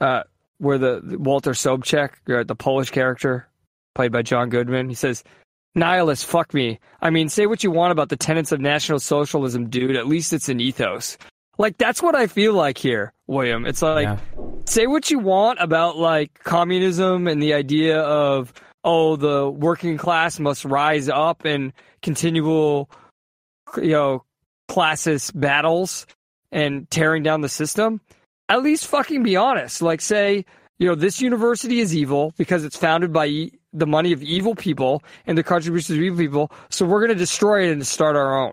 [0.00, 0.22] uh,
[0.58, 3.48] where the the Walter Sobchak, uh, the Polish character
[3.94, 5.22] played by John Goodman, he says,
[5.74, 6.78] "Nihilist, fuck me.
[7.00, 9.96] I mean, say what you want about the tenets of National Socialism, dude.
[9.96, 11.18] At least it's an ethos."
[11.58, 13.66] Like that's what I feel like here, William.
[13.66, 14.18] It's like Yeah.
[14.66, 18.52] say what you want about like communism and the idea of
[18.84, 22.88] oh the working class must rise up and continual
[23.76, 24.24] you know
[24.68, 26.06] classist battles
[26.50, 28.00] and tearing down the system
[28.52, 29.82] at least fucking be honest.
[29.82, 30.44] Like say
[30.78, 34.54] you know this university is evil because it's founded by e- the money of evil
[34.54, 38.14] people and the contributions of evil people so we're going to destroy it and start
[38.14, 38.52] our own.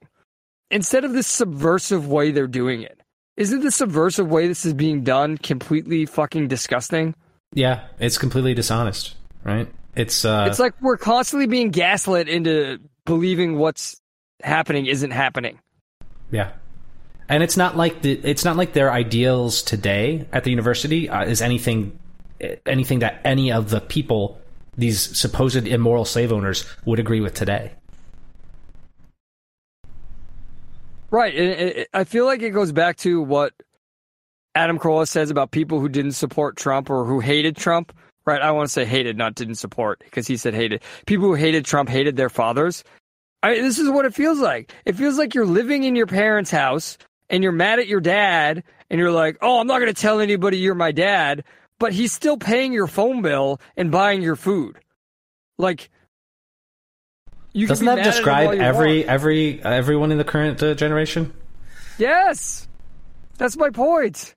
[0.72, 3.02] Instead of this subversive way they're doing it.
[3.36, 7.16] Isn't the subversive way this is being done completely fucking disgusting?
[7.54, 9.68] Yeah, it's completely dishonest, right?
[9.96, 14.00] It's uh it's like we're constantly being gaslit into believing what's
[14.42, 15.60] happening isn't happening
[16.32, 16.52] yeah.
[17.28, 21.26] And it's not like the it's not like their ideals today at the university uh,
[21.26, 21.98] is anything
[22.66, 24.40] anything that any of the people
[24.78, 27.72] these supposed immoral slave owners would agree with today.
[31.12, 31.34] Right.
[31.34, 33.54] It, it, I feel like it goes back to what
[34.56, 37.94] Adam Carolla says about people who didn't support Trump or who hated Trump.
[38.26, 38.42] Right.
[38.42, 40.84] I want to say hated, not didn't support, because he said hated.
[41.08, 42.84] People who hated Trump hated their fathers.
[43.42, 44.74] I, this is what it feels like.
[44.86, 46.98] It feels like you're living in your parents' house
[47.30, 50.20] and you're mad at your dad and you're like, oh, I'm not going to tell
[50.20, 51.44] anybody you're my dad,
[51.80, 54.78] but he's still paying your phone bill and buying your food.
[55.58, 55.90] Like,
[57.54, 59.10] you Doesn't that mad at him describe every want.
[59.10, 61.34] every everyone in the current uh, generation?
[61.98, 62.68] Yes,
[63.38, 64.36] that's my point.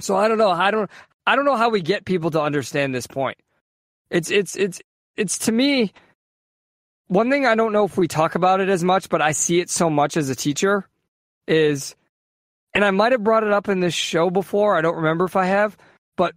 [0.00, 0.50] So I don't know.
[0.50, 0.90] I don't.
[1.26, 3.38] I don't know how we get people to understand this point.
[4.10, 4.82] It's it's it's
[5.16, 5.92] it's to me.
[7.12, 9.60] One thing I don't know if we talk about it as much, but I see
[9.60, 10.88] it so much as a teacher,
[11.46, 11.94] is,
[12.72, 14.78] and I might have brought it up in this show before.
[14.78, 15.76] I don't remember if I have,
[16.16, 16.34] but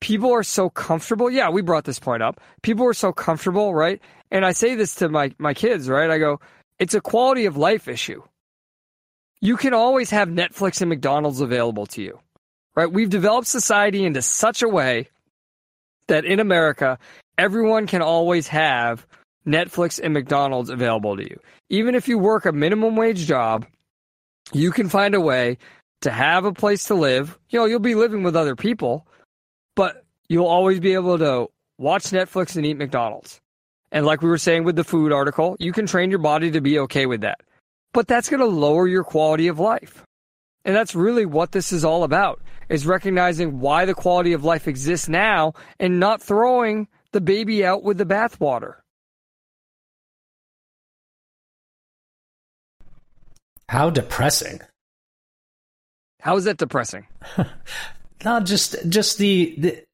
[0.00, 1.30] people are so comfortable.
[1.30, 2.40] Yeah, we brought this point up.
[2.62, 4.02] People are so comfortable, right?
[4.32, 6.10] And I say this to my my kids, right?
[6.10, 6.40] I go,
[6.80, 8.24] it's a quality of life issue.
[9.40, 12.18] You can always have Netflix and McDonald's available to you,
[12.74, 12.90] right?
[12.90, 15.08] We've developed society into such a way
[16.08, 16.98] that in America,
[17.38, 19.06] everyone can always have
[19.48, 21.40] Netflix and McDonald's available to you.
[21.70, 23.66] Even if you work a minimum wage job,
[24.52, 25.58] you can find a way
[26.02, 27.38] to have a place to live.
[27.48, 29.06] You know, you'll be living with other people,
[29.74, 33.40] but you'll always be able to watch Netflix and eat McDonald's.
[33.90, 36.60] And like we were saying with the food article, you can train your body to
[36.60, 37.40] be okay with that.
[37.92, 40.04] But that's going to lower your quality of life.
[40.64, 44.68] And that's really what this is all about is recognizing why the quality of life
[44.68, 48.74] exists now and not throwing the baby out with the bathwater.
[53.68, 54.60] How depressing.
[56.20, 57.06] How is that depressing?
[58.24, 59.84] Not just just the, the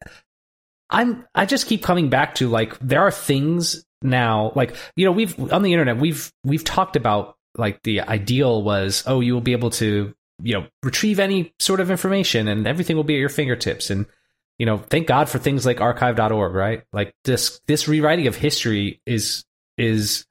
[0.91, 5.13] I'm I just keep coming back to like there are things now like you know
[5.13, 9.41] we've on the internet we've we've talked about like the ideal was oh you will
[9.41, 13.21] be able to you know retrieve any sort of information and everything will be at
[13.21, 14.07] your fingertips and
[14.59, 19.01] you know thank god for things like archive.org right like this this rewriting of history
[19.07, 19.45] is
[19.79, 20.27] is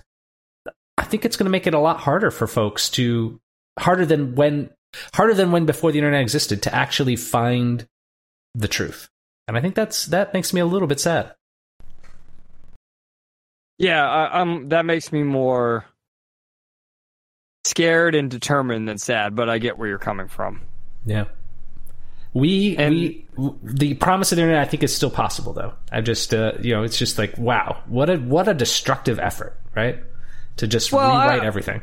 [0.98, 3.40] i think it's going to make it a lot harder for folks to
[3.80, 4.70] harder than when
[5.14, 7.88] harder than when before the internet existed to actually find
[8.56, 9.10] the truth
[9.48, 11.34] and i think that's that makes me a little bit sad
[13.80, 14.70] Yeah, I, I'm.
[14.70, 15.84] That makes me more
[17.66, 19.36] scared and determined than sad.
[19.36, 20.62] But I get where you're coming from.
[21.06, 21.26] Yeah.
[22.34, 23.26] We And- we
[23.64, 25.74] the promise of the internet I think is still possible though.
[25.92, 29.58] I just uh, you know it's just like wow what a what a destructive effort
[29.76, 29.98] right
[30.58, 31.82] to just Well, I- rewrite everything.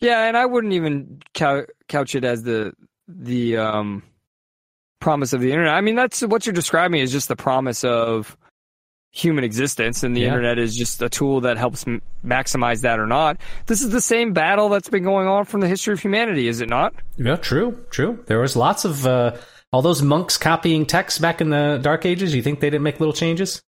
[0.00, 2.72] Yeah, and I wouldn't even couch it as the
[3.08, 4.02] the um,
[5.00, 5.72] promise of the internet.
[5.74, 8.36] I mean, that's what you're describing is just the promise of
[9.12, 10.26] human existence, and the Yeah.
[10.28, 13.38] internet is just a tool that helps m- maximize that or not.
[13.66, 16.60] This is the same battle that's been going on from the history of humanity, is
[16.60, 16.92] it not?
[17.16, 18.22] Yeah, true, true.
[18.26, 19.36] There was lots of uh,
[19.72, 22.34] all those monks copying text back in the Dark Ages.
[22.34, 23.62] You think they didn't make little changes?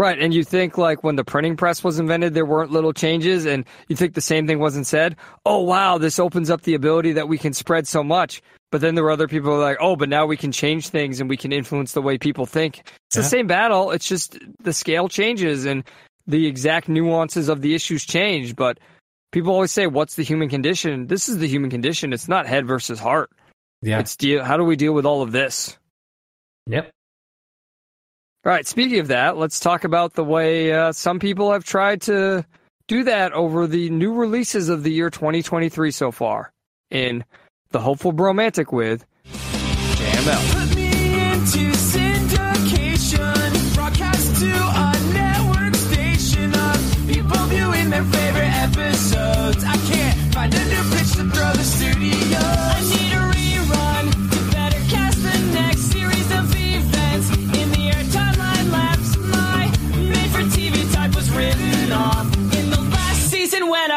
[0.00, 3.44] Right, and you think like when the printing press was invented, there weren't little changes,
[3.44, 5.14] and you think the same thing wasn't said.
[5.44, 8.40] Oh wow, this opens up the ability that we can spread so much.
[8.72, 10.88] But then there were other people who were like, oh, but now we can change
[10.88, 12.78] things and we can influence the way people think.
[13.08, 13.90] It's the same battle.
[13.90, 15.84] It's just the scale changes and
[16.26, 18.56] the exact nuances of the issues change.
[18.56, 18.80] But
[19.32, 21.08] people always say, what's the human condition?
[21.08, 22.14] This is the human condition.
[22.14, 23.28] It's not head versus heart.
[23.82, 23.98] Yeah.
[23.98, 24.44] It's deal.
[24.44, 25.76] How do we deal with all of this?
[26.68, 26.90] Yep.
[28.44, 28.66] All right.
[28.66, 32.46] Speaking of that, let's talk about the way uh, some people have tried to
[32.88, 36.52] do that over the new releases of the year 2023 so far
[36.90, 37.24] in
[37.70, 40.80] The Hopeful Bromantic with JML.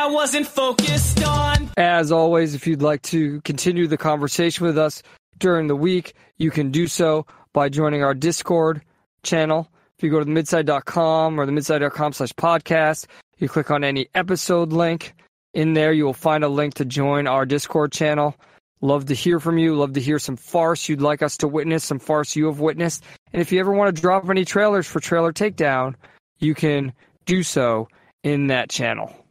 [0.04, 1.70] I wasn't focused on.
[1.78, 5.02] As always, if you'd like to continue the conversation with us
[5.38, 8.82] during the week, you can do so by joining our Discord
[9.24, 9.72] channel.
[9.98, 13.06] If you go to the midside.com or the midside.com slash podcast,
[13.38, 15.14] you click on any episode link.
[15.54, 18.36] In there, you will find a link to join our Discord channel.
[18.82, 19.74] Love to hear from you.
[19.74, 23.06] Love to hear some farce you'd like us to witness, some farce you have witnessed.
[23.32, 25.96] And if you ever want to drop any trailers for Trailer Takedown,
[26.40, 26.92] you can
[27.26, 27.88] do so
[28.22, 29.23] in that channel.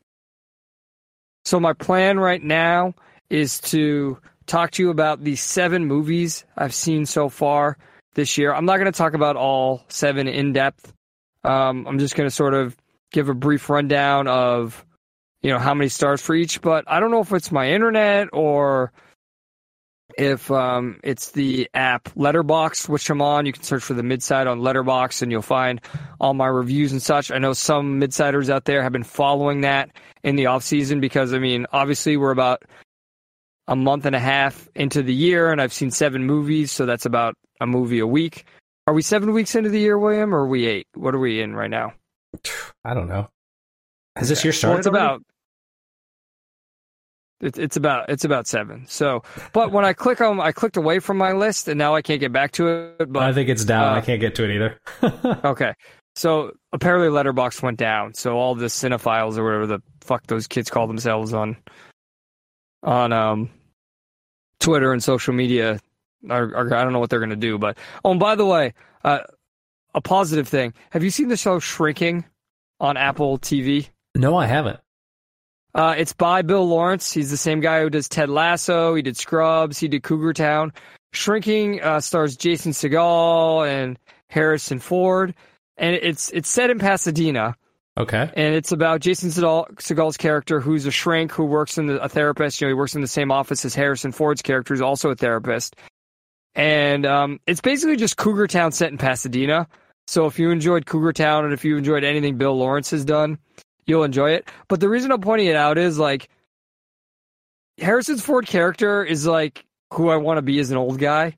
[1.45, 2.95] So my plan right now
[3.31, 7.79] is to talk to you about the seven movies I've seen so far
[8.15, 8.53] this year.
[8.53, 10.93] I'm not going to talk about all seven in depth.
[11.45, 12.77] Um, I'm just going to sort of
[13.11, 14.85] give a brief rundown of,
[15.43, 16.61] you know, how many stars for each.
[16.61, 18.93] But I don't know if it's my internet or
[20.19, 23.47] if um, it's the app Letterboxd, which I'm on.
[23.47, 25.81] You can search for the Midside on Letterboxd, and you'll find
[26.21, 27.31] all my reviews and such.
[27.31, 29.91] I know some Midsiders out there have been following that
[30.23, 32.63] in the off season because I mean, obviously we're about
[33.69, 37.07] a month and a half into the year, and I've seen seven movies, so that's
[37.07, 38.45] about a movie a week.
[38.87, 40.89] Are we seven weeks into the year, William, or are we eight?
[40.95, 41.93] What are we in right now?
[42.85, 43.29] I don't know.
[44.17, 44.79] Has this year Well, started?
[44.79, 45.23] it's about.
[47.43, 48.87] It's it's about it's about seven.
[48.89, 49.23] So,
[49.53, 52.21] but when I click on, I clicked away from my list, and now I can't
[52.21, 53.13] get back to it.
[53.13, 53.93] But I think it's down.
[53.93, 54.81] uh, I can't get to it either.
[55.45, 55.75] Okay.
[56.15, 58.15] So apparently Letterboxd went down.
[58.15, 61.57] So all the cinephiles or whatever the fuck those kids call themselves on
[62.83, 63.49] on um
[64.61, 65.81] Twitter and social media
[66.29, 67.59] are, are I don't know what they're gonna do.
[67.59, 68.75] But oh and by the way,
[69.05, 69.21] uh,
[69.95, 70.75] a positive thing.
[70.91, 72.25] Have you seen the show Shrinking
[72.79, 73.89] on Apple TV?
[74.15, 74.79] no, I haven't.
[75.75, 77.13] Uh, it's by Bill Lawrence.
[77.13, 78.95] He's the same guy who does Ted Lasso.
[78.95, 79.79] He did Scrubs.
[79.79, 80.73] He did Cougar Town.
[81.15, 83.99] Shrinking uh, stars Jason Segel and
[84.29, 85.35] Harrison Ford,
[85.77, 87.55] and it's it's set in Pasadena,
[87.99, 88.31] Okay.
[88.35, 92.61] and it's about Jason Segel's character, who's a shrink who works in the, a therapist.
[92.61, 95.15] You know, he works in the same office as Harrison Ford's character, who's also a
[95.15, 95.77] therapist.
[96.55, 99.69] And um, it's basically just Cougar Town set in Pasadena.
[100.07, 103.39] So if you enjoyed Cougar Town and if you enjoyed anything Bill Lawrence has done,
[103.87, 104.49] you'll enjoy it.
[104.69, 106.29] But the reason I'm pointing it out is like
[107.79, 111.37] Harrison's Ford character is like who I want to be as an old guy,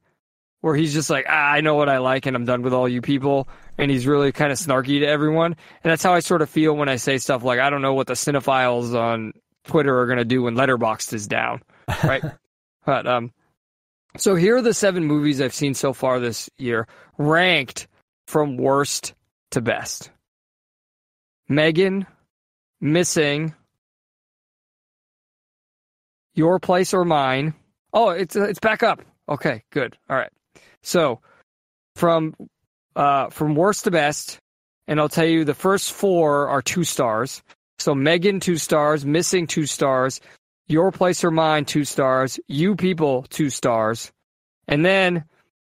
[0.60, 2.88] where he's just like, ah, I know what I like and I'm done with all
[2.88, 3.48] you people.
[3.76, 5.56] And he's really kind of snarky to everyone.
[5.82, 7.94] And that's how I sort of feel when I say stuff like, I don't know
[7.94, 9.32] what the cinephiles on
[9.64, 11.62] Twitter are going to do when Letterboxd is down.
[12.02, 12.22] Right.
[12.86, 13.32] but, um,
[14.16, 16.86] so here are the seven movies I've seen so far this year,
[17.18, 17.88] ranked
[18.26, 19.12] from worst
[19.50, 20.10] to best.
[21.48, 22.06] Megan,
[22.84, 23.54] Missing,
[26.34, 27.54] Your Place or Mine.
[27.94, 29.00] Oh, it's it's back up.
[29.26, 29.96] Okay, good.
[30.10, 30.30] All right.
[30.82, 31.22] So,
[31.96, 32.34] from
[32.94, 34.38] uh from worst to best,
[34.86, 37.42] and I'll tell you the first four are two stars.
[37.78, 40.20] So Megan two stars, Missing two stars,
[40.68, 44.12] Your Place or Mine two stars, You People two stars,
[44.68, 45.24] and then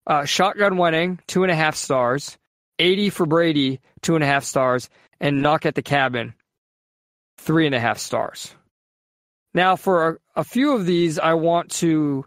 [0.06, 2.36] uh, Shotgun Wedding two and a half stars,
[2.78, 4.90] eighty for Brady two and a half stars,
[5.20, 6.34] and Knock at the Cabin
[7.38, 8.54] three and a half stars.
[9.54, 12.24] Now, for a, a few of these, I want to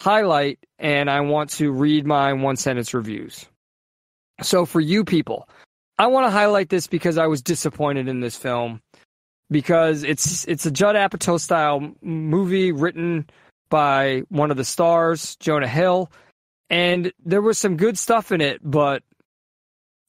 [0.00, 3.46] highlight and I want to read my one sentence reviews.
[4.42, 5.48] So for you people,
[5.98, 8.80] I want to highlight this because I was disappointed in this film
[9.50, 13.28] because it's it's a Judd Apatow style movie written
[13.68, 16.10] by one of the stars, Jonah Hill,
[16.70, 19.02] and there was some good stuff in it, but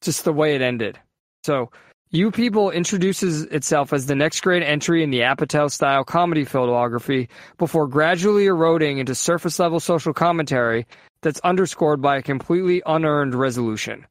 [0.00, 0.98] just the way it ended.
[1.44, 1.70] So
[2.12, 7.28] you People introduces itself as the next great entry in the Apatow style comedy filmography
[7.56, 10.86] before gradually eroding into surface level social commentary
[11.22, 14.06] that's underscored by a completely unearned resolution.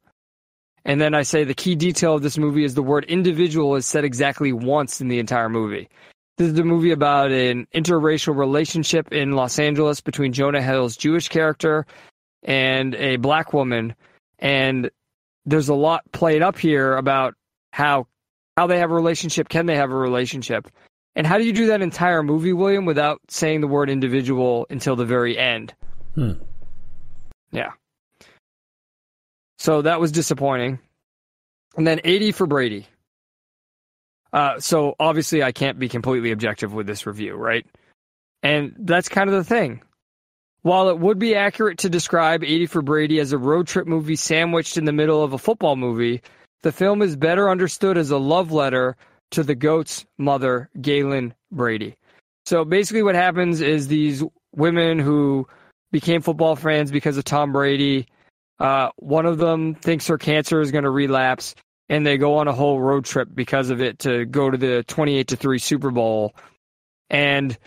[0.84, 3.86] And then I say the key detail of this movie is the word individual is
[3.86, 5.88] said exactly once in the entire movie.
[6.38, 11.30] This is a movie about an interracial relationship in Los Angeles between Jonah Hill's Jewish
[11.30, 11.86] character
[12.42, 13.94] and a black woman.
[14.40, 14.90] And
[15.46, 17.36] there's a lot played up here about
[17.72, 18.08] how
[18.58, 20.68] how they have a relationship, can they have a relationship?
[21.16, 24.96] And how do you do that entire movie, William, without saying the word individual until
[24.96, 25.74] the very end?
[26.16, 26.34] Hmm.
[27.52, 27.72] Yeah.
[29.58, 30.80] So that was disappointing.
[31.76, 32.88] And then 80 for Brady.
[34.34, 37.66] Uh, so obviously, I can't be completely objective with this review, right?
[38.44, 39.82] And that's kind of the thing.
[40.62, 44.16] While it would be accurate to describe 80 for Brady as a road trip movie
[44.16, 46.22] sandwiched in the middle of a football movie,
[46.64, 48.96] the film is better understood as a love letter
[49.32, 51.96] to the GOAT's mother, Galynn Brady.
[52.46, 54.24] So basically, what happens is these
[54.56, 55.48] women who
[55.92, 58.08] became football fans because of Tom Brady,
[58.60, 61.56] uh, one of them thinks her cancer is going to relapse,
[61.90, 64.84] and they go on a whole road trip because of it to go to the
[64.88, 66.36] 28 to 3 Super Bowl.
[67.10, 67.58] And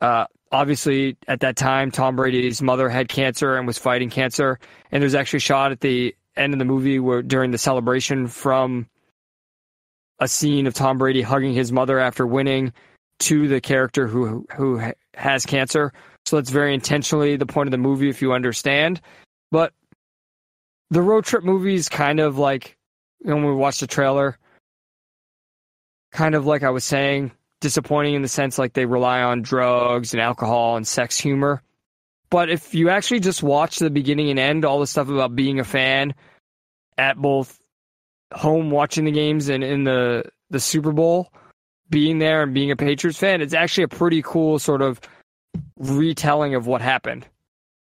[0.00, 4.58] uh, obviously, at that time, Tom Brady's mother had cancer and was fighting cancer.
[4.90, 8.28] And there's actually a shot at the end of the movie where during the celebration
[8.28, 8.86] from
[10.18, 12.72] a scene of Tom Brady hugging his mother after winning
[13.20, 14.80] to the character who who
[15.14, 15.92] has cancer.
[16.26, 19.00] So that's very intentionally the point of the movie, if you understand.
[19.50, 19.72] But
[20.90, 22.76] the road trip movie is kind of like
[23.20, 24.38] when we watched the trailer,
[26.12, 30.12] kind of like I was saying, disappointing in the sense like they rely on drugs
[30.14, 31.62] and alcohol and sex humor.
[32.30, 35.60] But if you actually just watch the beginning and end, all the stuff about being
[35.60, 36.14] a fan
[36.98, 37.58] at both
[38.32, 41.32] home watching the games and in the the Super Bowl,
[41.90, 45.00] being there and being a Patriots fan, it's actually a pretty cool sort of
[45.76, 47.26] retelling of what happened.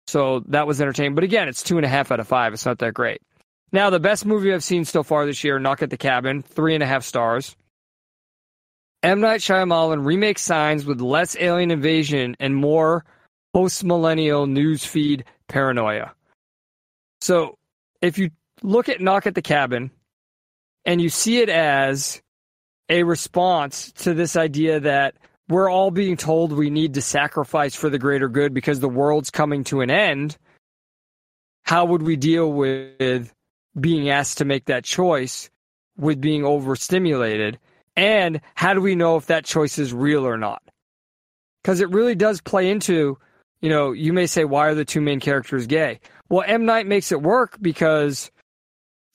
[0.08, 1.16] So that was entertaining.
[1.16, 2.54] But again, it's two and a half out of five.
[2.54, 3.22] It's not that great.
[3.72, 6.74] Now, the best movie I've seen so far this year, Knock at the Cabin, three
[6.74, 7.56] and a half stars.
[9.04, 9.20] M.
[9.20, 13.06] Night Shyamalan remakes Signs with less alien invasion and more
[13.58, 16.14] post-millennial newsfeed paranoia.
[17.22, 17.56] So,
[18.04, 18.30] if you
[18.62, 19.90] look at Knock at the Cabin
[20.86, 22.22] and you see it as
[22.88, 25.16] a response to this idea that
[25.50, 29.32] we're all being told we need to sacrifice for the greater good because the world's
[29.32, 30.38] coming to an end,
[31.64, 33.34] how would we deal with
[33.80, 35.50] being asked to make that choice
[35.98, 37.58] with being overstimulated?
[37.96, 40.62] And how do we know if that choice is real or not?
[41.64, 43.18] Because it really does play into,
[43.62, 46.00] you know, you may say, why are the two main characters gay?
[46.30, 46.66] Well, M.
[46.66, 48.32] Night makes it work because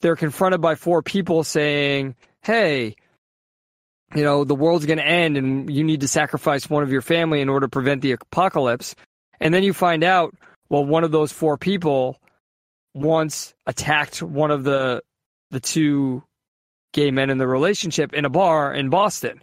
[0.00, 2.96] they're confronted by four people saying, hey,
[4.14, 7.02] you know, the world's going to end and you need to sacrifice one of your
[7.02, 8.94] family in order to prevent the apocalypse.
[9.40, 10.34] And then you find out,
[10.68, 12.18] well, one of those four people
[12.94, 15.02] once attacked one of the
[15.50, 16.22] the two
[16.92, 19.42] gay men in the relationship in a bar in Boston.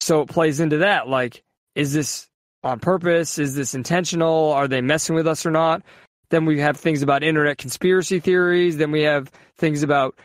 [0.00, 1.08] So it plays into that.
[1.08, 1.42] Like,
[1.74, 2.28] is this
[2.66, 3.38] on purpose?
[3.38, 4.52] Is this intentional?
[4.52, 5.82] Are they messing with us or not?
[6.30, 8.76] Then we have things about internet conspiracy theories.
[8.76, 10.18] Then we have things about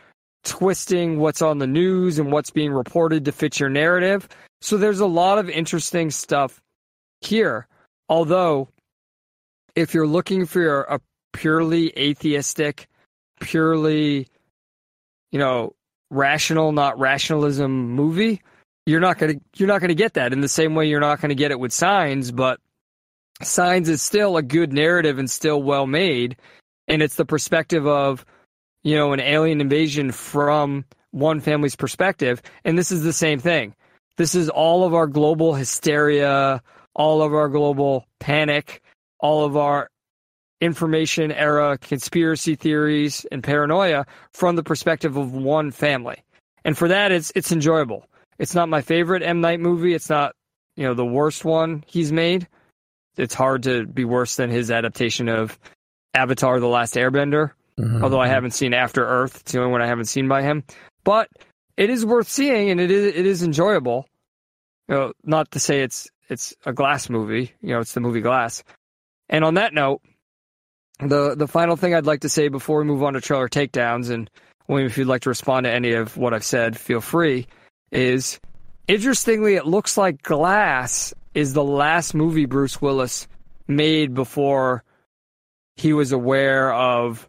[0.44, 4.28] twisting what's on the news and what's being reported to fit your narrative.
[4.60, 6.60] So there's a lot of interesting stuff
[7.20, 7.66] here.
[8.08, 8.68] Although,
[9.74, 11.00] if you're looking for a
[11.32, 12.88] purely atheistic,
[13.40, 14.26] purely,
[15.30, 15.74] you know,
[16.10, 18.42] rational, not rationalism movie,
[18.86, 21.34] you're not gonna you're not gonna get that in the same way you're not gonna
[21.34, 22.60] get it with Signs, but
[23.42, 26.36] Signs is still a good narrative and still well made,
[26.88, 28.24] and it's the perspective of
[28.82, 33.74] you know an alien invasion from one family's perspective, and this is the same thing.
[34.16, 36.62] This is all of our global hysteria,
[36.94, 38.82] all of our global panic,
[39.20, 39.88] all of our
[40.60, 46.22] information era conspiracy theories and paranoia from the perspective of one family.
[46.64, 48.06] And for that it's it's enjoyable.
[48.42, 49.94] It's not my favorite M Night movie.
[49.94, 50.34] It's not,
[50.76, 52.48] you know, the worst one he's made.
[53.16, 55.56] It's hard to be worse than his adaptation of
[56.12, 57.52] Avatar the Last Airbender.
[57.78, 58.02] Mhm.
[58.02, 59.42] Although I haven't seen After Earth.
[59.42, 60.64] It's the only one I haven't seen by him.
[61.04, 61.28] But
[61.76, 64.08] it is worth seeing and it is it is enjoyable.
[64.88, 68.22] You know, not to say it's it's a glass movie, you know, it's the movie
[68.22, 68.64] Glass.
[69.28, 70.00] And on that note,
[70.98, 74.10] the the final thing I'd like to say before we move on to trailer takedowns,
[74.10, 74.28] and
[74.66, 77.46] William, if you'd like to respond to any of what I've said, feel free.
[77.92, 78.40] Is
[78.88, 83.28] interestingly, it looks like Glass is the last movie Bruce Willis
[83.68, 84.82] made before
[85.76, 87.28] he was aware of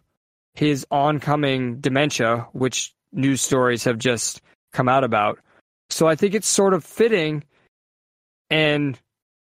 [0.54, 4.40] his oncoming dementia, which news stories have just
[4.72, 5.38] come out about.
[5.90, 7.44] So I think it's sort of fitting
[8.50, 8.98] and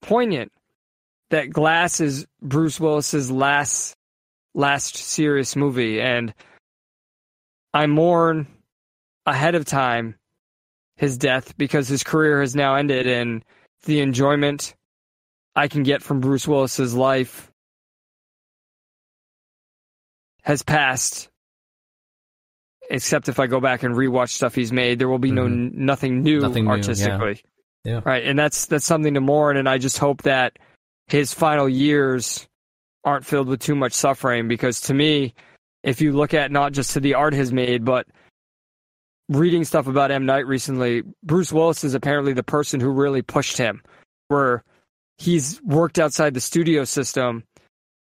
[0.02, 0.52] poignant
[1.30, 3.94] that Glass is Bruce Willis's last
[4.54, 6.34] last serious movie and
[7.74, 8.46] I mourn
[9.26, 10.16] ahead of time
[10.98, 13.42] his death because his career has now ended and
[13.84, 14.74] the enjoyment
[15.56, 17.50] I can get from Bruce Willis's life
[20.42, 21.28] has passed.
[22.90, 25.74] Except if I go back and rewatch stuff he's made, there will be no Mhm.
[25.74, 26.76] nothing new Nothing new, yeah.
[26.76, 27.42] artistically.
[27.84, 28.00] Yeah.
[28.04, 29.56] Right, and that's that's something to mourn.
[29.56, 30.58] And I just hope that
[31.06, 32.46] his final years
[33.04, 34.48] aren't filled with too much suffering.
[34.48, 35.34] Because to me,
[35.82, 38.06] if you look at not just to the art he's made, but
[39.28, 43.58] reading stuff about M Night recently, Bruce Willis is apparently the person who really pushed
[43.58, 43.82] him,
[44.28, 44.62] where
[45.18, 47.44] he's worked outside the studio system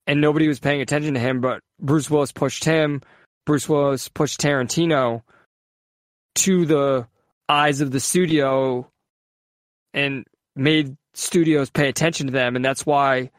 [0.06, 3.02] and nobody was paying attention to him, but Bruce Willis pushed him.
[3.46, 5.22] Bruce Willis pushed Tarantino
[6.36, 7.06] to the
[7.48, 8.88] eyes of the studio
[9.92, 12.56] and made studios pay attention to them.
[12.56, 13.30] And that's why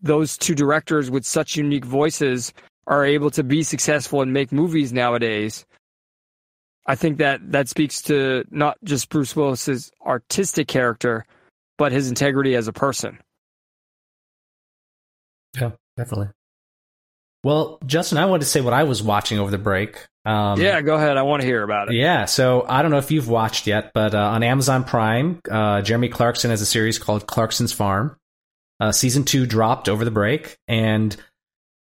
[0.00, 2.52] those two directors with such unique voices
[2.86, 5.66] are able to be successful and make movies nowadays.
[6.88, 11.26] I think that that speaks to not just Bruce Willis's artistic character,
[11.76, 13.18] but his integrity as a person.
[15.54, 16.28] Yeah, definitely.
[17.44, 20.06] Well, Justin, I wanted to say what I was watching over the break.
[20.24, 21.18] Um, yeah, go ahead.
[21.18, 21.94] I want to hear about it.
[21.94, 25.82] Yeah, so I don't know if you've watched yet, but uh, on Amazon Prime, uh,
[25.82, 28.16] Jeremy Clarkson has a series called Clarkson's Farm.
[28.80, 31.16] Uh, season two dropped over the break, and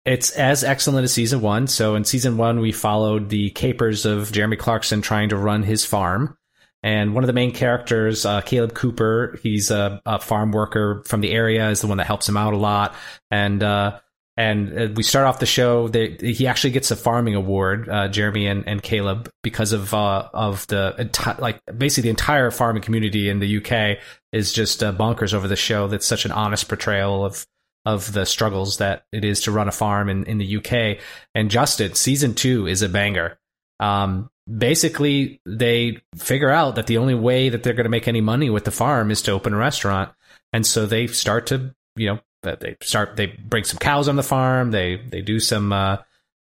[0.06, 1.66] it's as excellent as season one.
[1.66, 5.84] So in season one, we followed the capers of Jeremy Clarkson trying to run his
[5.84, 6.38] farm.
[6.82, 11.20] And one of the main characters, uh, Caleb Cooper, he's a, a farm worker from
[11.20, 12.94] the area, is the one that helps him out a lot.
[13.32, 13.98] And uh,
[14.36, 15.88] and uh, we start off the show.
[15.88, 20.66] He actually gets a farming award, uh, Jeremy and, and Caleb, because of uh, of
[20.68, 23.98] the enti- like basically the entire farming community in the UK
[24.32, 25.88] is just uh, bonkers over the show.
[25.88, 27.46] That's such an honest portrayal of
[27.86, 30.98] of the struggles that it is to run a farm in, in the UK.
[31.34, 33.38] And Justin, season two is a banger.
[33.78, 38.20] Um, basically, they figure out that the only way that they're going to make any
[38.20, 40.12] money with the farm is to open a restaurant,
[40.52, 44.22] and so they start to you know they start they bring some cows on the
[44.22, 44.72] farm.
[44.72, 45.72] They they do some.
[45.72, 45.98] Uh,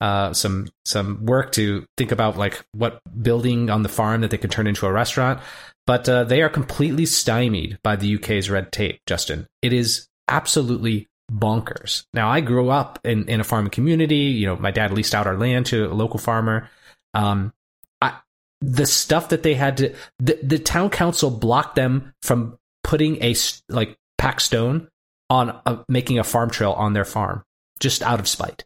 [0.02, 4.38] uh, some some work to think about like what building on the farm that they
[4.38, 5.38] can turn into a restaurant,
[5.86, 8.98] but uh, they are completely stymied by the UK's red tape.
[9.06, 12.04] Justin, it is absolutely bonkers.
[12.12, 14.16] Now, I grew up in, in a farming community.
[14.16, 16.68] You know, my dad leased out our land to a local farmer.
[17.14, 17.52] Um,
[18.00, 18.18] I,
[18.60, 23.34] the stuff that they had to, the, the town council blocked them from putting a,
[23.68, 24.88] like packed stone
[25.28, 27.44] on a, making a farm trail on their farm
[27.78, 28.64] just out of spite.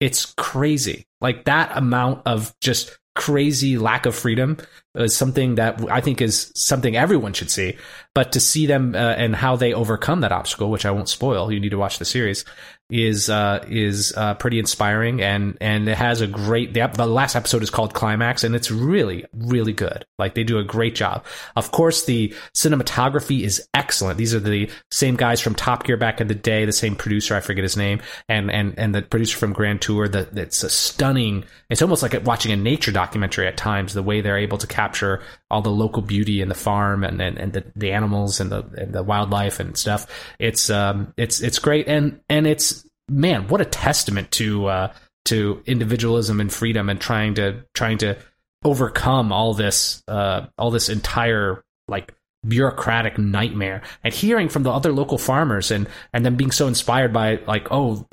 [0.00, 1.06] It's crazy.
[1.20, 4.56] Like that amount of just crazy lack of freedom
[4.94, 7.76] is something that I think is something everyone should see.
[8.14, 11.52] But to see them uh, and how they overcome that obstacle, which I won't spoil,
[11.52, 12.46] you need to watch the series,
[12.90, 16.74] is uh, is uh, pretty inspiring and and it has a great.
[16.74, 20.04] The, the last episode is called Climax, and it's really really good.
[20.18, 21.24] Like they do a great job.
[21.56, 24.18] Of course, the cinematography is excellent.
[24.18, 27.34] These are the same guys from Top Gear back in the day, the same producer,
[27.34, 30.08] I forget his name, and and and the producer from Grand Tour.
[30.08, 31.44] That it's a stunning.
[31.68, 33.94] It's almost like watching a nature documentary at times.
[33.94, 37.38] The way they're able to capture all the local beauty and the farm and and,
[37.38, 40.06] and the, the animals and the and the wildlife and stuff.
[40.38, 44.92] It's um it's it's great and and it's man what a testament to uh
[45.26, 48.16] to individualism and freedom and trying to trying to
[48.64, 52.14] overcome all this uh all this entire like
[52.46, 57.12] bureaucratic nightmare and hearing from the other local farmers and and then being so inspired
[57.12, 58.06] by like oh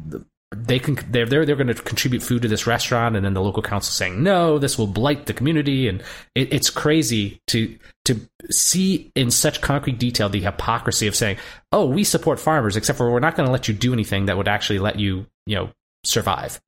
[0.56, 3.42] they can they're they're, they're going to contribute food to this restaurant and then the
[3.42, 6.02] local council saying no this will blight the community and
[6.36, 11.36] it, it's crazy to to see in such concrete detail the hypocrisy of saying
[11.74, 14.38] oh we support farmers except for we're not going to let you do anything that
[14.38, 15.70] would actually let you you know
[16.04, 16.60] survive.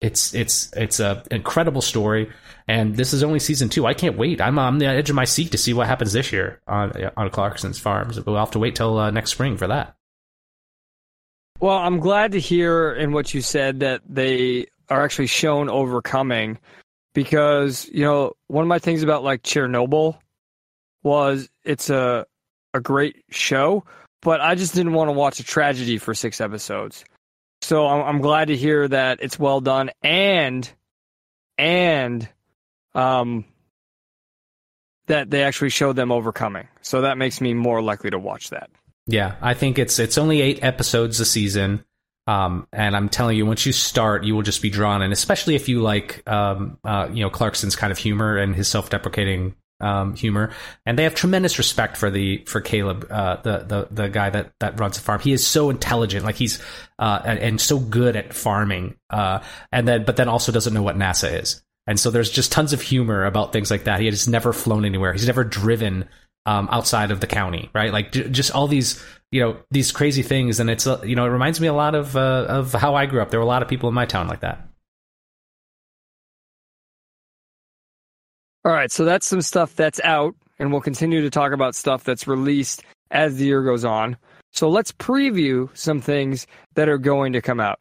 [0.00, 2.30] It's it's it's a incredible story
[2.68, 3.86] and this is only season two.
[3.86, 4.40] I can't wait.
[4.40, 7.30] I'm on the edge of my seat to see what happens this year on on
[7.30, 8.20] clarkson's farms.
[8.20, 9.96] We'll have to wait till uh, next spring for that
[11.64, 16.58] Well, I'm glad to hear in what you said that they are actually shown overcoming
[17.14, 20.18] because, you know, one of my things about like Chernobyl
[21.02, 22.26] was it's a
[22.74, 23.82] a great show,
[24.20, 27.02] but I just didn't want to watch a tragedy for 6 episodes.
[27.62, 30.70] So I'm, I'm glad to hear that it's well done and
[31.56, 32.28] and
[32.94, 33.46] um
[35.06, 36.68] that they actually showed them overcoming.
[36.82, 38.68] So that makes me more likely to watch that.
[39.06, 41.84] Yeah, I think it's it's only eight episodes a season,
[42.26, 45.12] um, and I'm telling you, once you start, you will just be drawn in.
[45.12, 49.54] Especially if you like, um, uh, you know, Clarkson's kind of humor and his self-deprecating
[49.80, 50.50] um, humor,
[50.86, 54.52] and they have tremendous respect for the for Caleb, uh, the the the guy that
[54.60, 55.20] that runs the farm.
[55.20, 56.62] He is so intelligent, like he's
[56.98, 59.40] uh, and, and so good at farming, uh,
[59.70, 61.62] and then but then also doesn't know what NASA is.
[61.86, 64.00] And so there's just tons of humor about things like that.
[64.00, 65.12] He has never flown anywhere.
[65.12, 66.08] He's never driven
[66.46, 67.92] um, outside of the county, right?
[67.92, 70.60] Like j- just all these, you know, these crazy things.
[70.60, 73.06] And it's, uh, you know, it reminds me a lot of uh, of how I
[73.06, 73.30] grew up.
[73.30, 74.68] There were a lot of people in my town like that.
[78.66, 82.02] All right, so that's some stuff that's out, and we'll continue to talk about stuff
[82.02, 84.16] that's released as the year goes on.
[84.52, 87.80] So let's preview some things that are going to come out.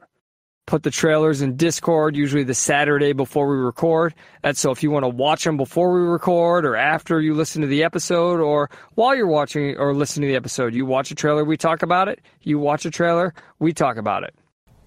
[0.65, 4.15] Put the trailers in Discord, usually the Saturday before we record.
[4.41, 7.61] That's so if you want to watch them before we record or after you listen
[7.61, 11.15] to the episode or while you're watching or listening to the episode, you watch a
[11.15, 12.21] trailer, we talk about it.
[12.41, 14.33] You watch a trailer, we talk about it.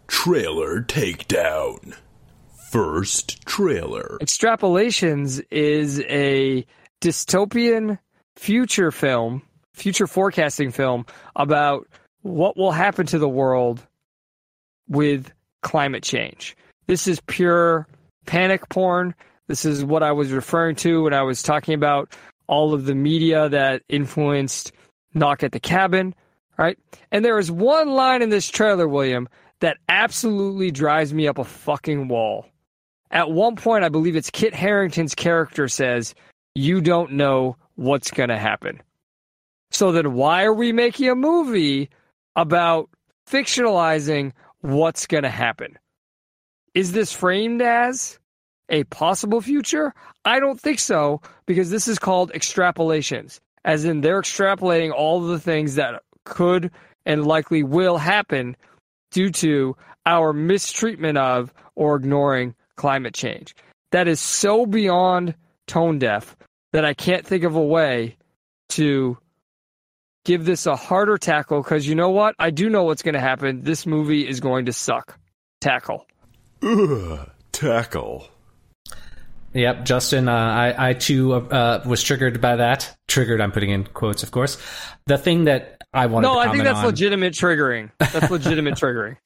[0.09, 1.95] Trailer takedown.
[2.71, 4.19] First trailer.
[4.23, 6.67] Extrapolations is a
[7.01, 7.99] dystopian
[8.35, 11.87] future film, future forecasting film about
[12.23, 13.87] what will happen to the world
[14.89, 15.31] with
[15.63, 16.57] climate change.
[16.87, 17.87] This is pure
[18.27, 19.15] panic porn.
[19.49, 22.15] This is what I was referring to when I was talking about
[22.47, 24.73] all of the media that influenced
[25.15, 26.15] Knock at the Cabin,
[26.59, 26.79] right?
[27.11, 29.29] And there is one line in this trailer, William,
[29.61, 32.47] that absolutely drives me up a fucking wall.
[33.11, 36.15] At one point, I believe it's Kit Harington's character says,
[36.55, 38.83] You don't know what's going to happen.
[39.71, 41.91] So then, why are we making a movie
[42.35, 42.91] about
[43.29, 45.79] fictionalizing what's going to happen?
[46.75, 48.19] Is this framed as
[48.69, 49.95] a possible future?
[50.25, 55.39] I don't think so, because this is called extrapolations, as in they're extrapolating all the
[55.39, 56.71] things that could
[57.05, 58.57] and likely will happen
[59.13, 63.55] due to our mistreatment of or ignoring climate change.
[63.93, 65.35] That is so beyond
[65.67, 66.37] tone deaf
[66.73, 68.17] that I can't think of a way
[68.71, 69.17] to
[70.27, 72.35] give this a harder tackle because you know what?
[72.39, 73.63] I do know what's going to happen.
[73.63, 75.19] This movie is going to suck.
[75.61, 76.05] Tackle.
[76.63, 78.29] Ugh, tackle.
[79.55, 82.95] Yep, Justin, uh, I, I too uh, was triggered by that.
[83.09, 84.59] Triggered, I'm putting in quotes, of course.
[85.07, 87.91] The thing that I wanted No, to I think that's on, legitimate triggering.
[87.99, 89.17] That's legitimate triggering.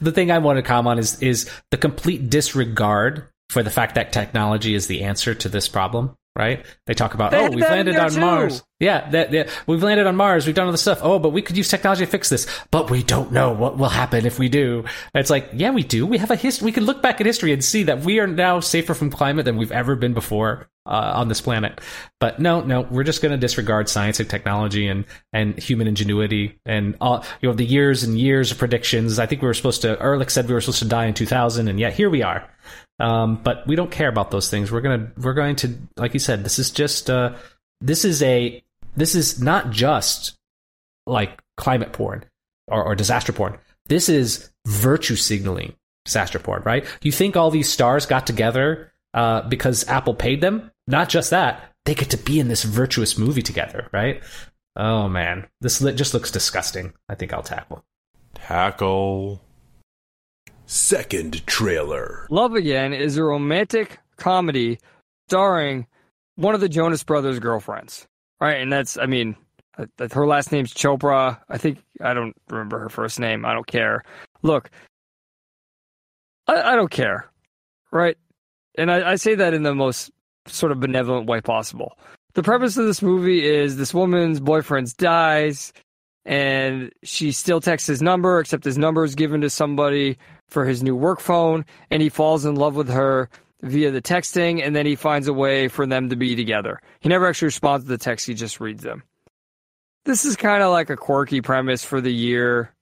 [0.00, 3.96] the thing I want to comment on is is the complete disregard for the fact
[3.96, 6.14] that technology is the answer to this problem.
[6.36, 6.64] Right?
[6.86, 8.20] They talk about, They oh, we've landed on too.
[8.20, 8.62] Mars.
[8.78, 10.46] Yeah, that, that we've landed on Mars.
[10.46, 11.00] We've done all this stuff.
[11.02, 12.46] Oh, but we could use technology to fix this.
[12.70, 14.84] But we don't know what will happen if we do.
[15.12, 16.06] And it's like, yeah, we do.
[16.06, 16.64] We have a history.
[16.64, 19.44] We can look back at history and see that we are now safer from climate
[19.44, 21.80] than we've ever been before uh, on this planet.
[22.18, 26.58] But no, no, we're just going to disregard science and technology and and human ingenuity
[26.66, 29.18] and all you know the years and years of predictions.
[29.18, 30.00] I think we were supposed to.
[30.00, 32.48] Ehrlich said we were supposed to die in 2000, and yet here we are.
[33.00, 34.70] Um, but we don't care about those things.
[34.70, 36.44] We're gonna we're going to like you said.
[36.44, 37.34] This is just uh,
[37.80, 38.62] this is a
[38.96, 40.36] this is not just
[41.06, 42.24] like climate porn
[42.68, 43.58] or, or disaster porn.
[43.86, 45.74] This is virtue signaling
[46.04, 46.84] disaster porn, right?
[47.02, 50.70] You think all these stars got together uh, because Apple paid them?
[50.86, 54.22] Not just that, they get to be in this virtuous movie together, right?
[54.76, 56.92] Oh man, this just looks disgusting.
[57.08, 57.84] I think I'll tackle.
[58.34, 59.40] Tackle.
[60.72, 62.28] Second trailer.
[62.30, 64.78] Love Again is a romantic comedy
[65.26, 65.84] starring
[66.36, 68.06] one of the Jonas Brothers' girlfriends,
[68.40, 68.60] right?
[68.60, 69.34] And that's, I mean,
[69.76, 71.40] uh, her last name's Chopra.
[71.48, 73.44] I think I don't remember her first name.
[73.44, 74.04] I don't care.
[74.42, 74.70] Look,
[76.46, 77.28] I, I don't care,
[77.90, 78.16] right?
[78.78, 80.12] And I, I say that in the most
[80.46, 81.98] sort of benevolent way possible.
[82.34, 85.72] The premise of this movie is this woman's boyfriend dies,
[86.24, 90.16] and she still texts his number, except his number is given to somebody
[90.50, 93.30] for his new work phone, and he falls in love with her
[93.62, 96.80] via the texting, and then he finds a way for them to be together.
[97.00, 99.02] He never actually responds to the text, he just reads them.
[100.04, 102.74] This is kind of like a quirky premise for the year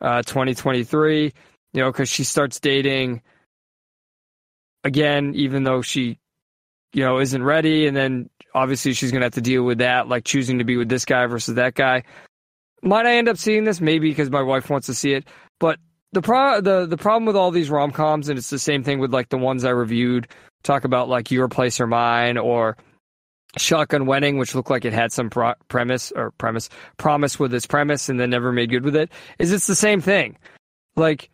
[0.00, 3.22] uh, 2023, you know, because she starts dating
[4.84, 6.18] again, even though she,
[6.92, 10.08] you know, isn't ready, and then obviously she's going to have to deal with that,
[10.08, 12.04] like choosing to be with this guy versus that guy.
[12.82, 13.80] Might I end up seeing this?
[13.80, 15.26] Maybe because my wife wants to see it.
[15.58, 15.78] But
[16.12, 18.98] the pro the the problem with all these rom coms, and it's the same thing
[18.98, 20.28] with like the ones I reviewed,
[20.62, 22.76] talk about like Your Place or Mine or
[23.56, 27.66] Shotgun Wedding, which looked like it had some pro- premise or premise promise with its
[27.66, 29.10] premise, and then never made good with it.
[29.38, 30.38] Is it's the same thing?
[30.96, 31.30] Like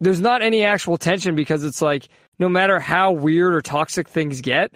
[0.00, 2.08] there's not any actual tension because it's like
[2.38, 4.72] no matter how weird or toxic things get,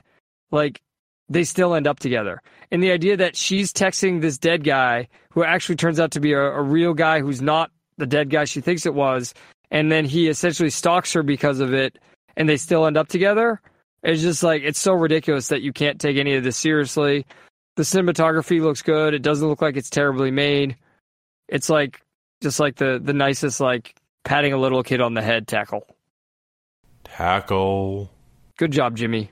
[0.51, 0.80] like
[1.28, 2.42] they still end up together.
[2.70, 6.32] And the idea that she's texting this dead guy who actually turns out to be
[6.32, 7.70] a, a real guy who's not
[8.01, 9.32] the dead guy she thinks it was,
[9.70, 11.98] and then he essentially stalks her because of it,
[12.36, 13.60] and they still end up together.
[14.02, 17.27] It's just like it's so ridiculous that you can't take any of this seriously.
[17.77, 19.14] The cinematography looks good.
[19.14, 20.77] It doesn't look like it's terribly made.
[21.48, 22.01] It's like
[22.43, 23.94] just like the the nicest like
[24.24, 25.86] patting a little kid on the head tackle.
[27.05, 28.10] Tackle.
[28.59, 29.31] Good job, Jimmy.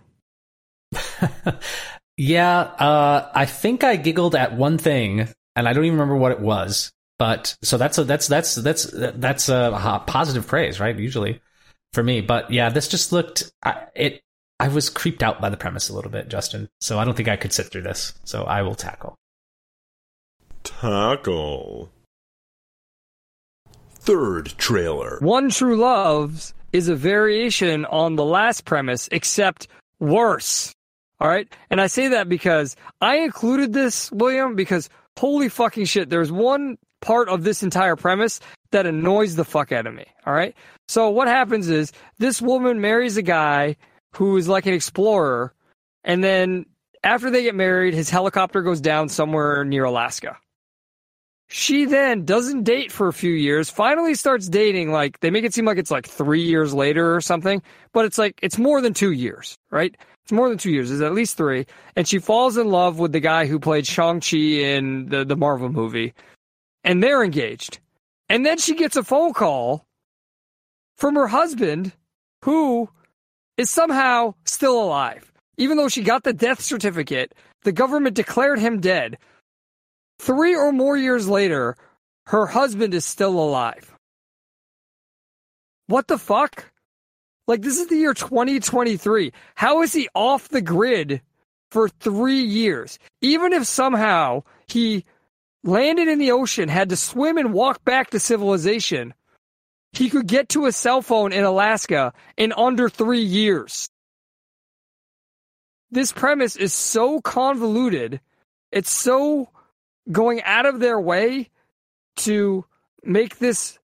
[2.19, 6.33] Yeah, uh, I think I giggled at one thing, and I don't even remember what
[6.33, 6.91] it was.
[7.19, 10.97] But so that's a that's that's that's that's a positive praise, right?
[10.97, 11.41] Usually
[11.93, 14.21] for me, but yeah, this just looked I, it.
[14.61, 16.69] I was creeped out by the premise a little bit, Justin.
[16.81, 18.15] So I don't think I could sit through this.
[18.25, 19.17] So I will tackle.
[20.65, 21.91] Tackle.
[23.93, 25.19] Third trailer.
[25.21, 29.69] One True Loves is a variation on the last premise, except
[30.01, 30.75] worse.
[31.21, 31.49] All right.
[31.71, 34.89] And I say that because I included this, William, because
[35.19, 38.41] holy fucking shit, there's one part of this entire premise
[38.71, 40.07] that annoys the fuck out of me.
[40.27, 40.55] All right.
[40.89, 43.77] So what happens is this woman marries a guy
[44.15, 45.55] who is like an explorer.
[46.05, 46.67] And then
[47.05, 50.37] after they get married, his helicopter goes down somewhere near Alaska.
[51.51, 54.93] She then doesn't date for a few years, finally starts dating.
[54.93, 57.63] Like, they make it seem like it's like three years later or something,
[57.95, 59.97] but it's like, it's more than two years, right?
[60.29, 60.91] It's more than two years.
[60.91, 61.65] It's at least three.
[61.97, 65.71] And she falls in love with the guy who played Shang-Chi in the, the Marvel
[65.71, 66.13] movie.
[66.85, 67.79] And they're engaged.
[68.29, 69.87] And then she gets a phone call
[70.99, 71.93] from her husband
[72.45, 72.91] who
[73.57, 75.33] is somehow still alive.
[75.57, 79.17] Even though she got the death certificate, the government declared him dead.
[80.19, 81.75] Three or more years later,
[82.27, 83.95] her husband is still alive.
[85.87, 86.71] What the fuck?
[87.49, 89.33] Like, this is the year 2023.
[89.55, 91.23] How is he off the grid
[91.71, 92.99] for three years?
[93.23, 95.07] Even if somehow he
[95.65, 99.15] landed in the ocean, had to swim and walk back to civilization,
[99.93, 103.89] he could get to a cell phone in Alaska in under three years.
[105.91, 108.21] This premise is so convoluted.
[108.71, 109.49] It's so
[110.13, 111.49] going out of their way
[112.17, 112.67] to
[113.03, 113.79] make this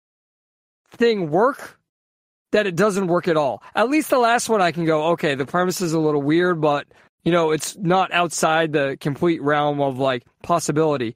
[0.98, 1.80] thing work
[2.54, 3.62] that it doesn't work at all.
[3.76, 6.62] At least the last one I can go, okay, the premise is a little weird,
[6.62, 6.88] but
[7.24, 11.16] you know, it's not outside the complete realm of like possibility.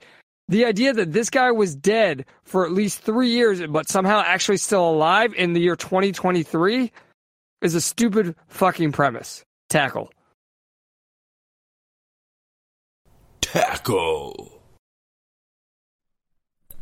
[0.50, 4.58] The idea that this guy was dead for at least three years, but somehow actually
[4.58, 6.92] still alive in the year 2023
[7.62, 9.44] is a stupid fucking premise.
[9.70, 10.10] Tackle.
[13.42, 14.57] Tackle.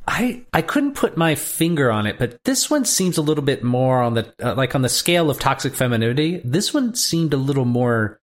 [0.08, 3.64] I I couldn't put my finger on it, but this one seems a little bit
[3.64, 6.42] more on the uh, like on the scale of toxic femininity.
[6.44, 8.20] This one seemed a little more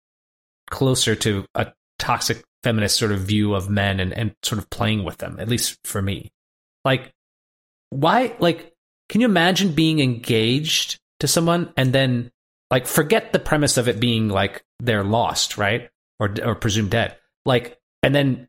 [0.70, 5.04] closer to a toxic feminist sort of view of men and and sort of playing
[5.04, 6.32] with them, at least for me.
[6.84, 7.14] Like
[7.90, 8.74] why like
[9.10, 12.32] can you imagine being engaged to someone and then
[12.70, 15.90] like forget the premise of it being like they're lost, right?
[16.20, 17.18] Or or presumed dead.
[17.46, 18.48] Like and then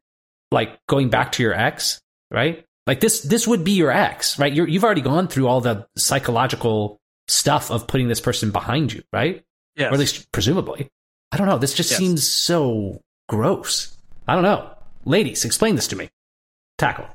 [0.50, 2.00] like going back to your ex,
[2.30, 2.64] right?
[2.88, 4.52] Like this, this would be your ex, right?
[4.52, 6.98] you have already gone through all the psychological
[7.28, 9.44] stuff of putting this person behind you, right?
[9.76, 9.90] Yes.
[9.90, 10.88] Or at least presumably.
[11.30, 11.58] I don't know.
[11.58, 11.98] This just Yes.
[11.98, 13.94] seems so gross.
[14.26, 14.70] I don't know.
[15.04, 16.08] Ladies, explain this to me.
[16.78, 17.06] Tackle.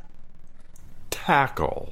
[1.10, 1.92] Tackle.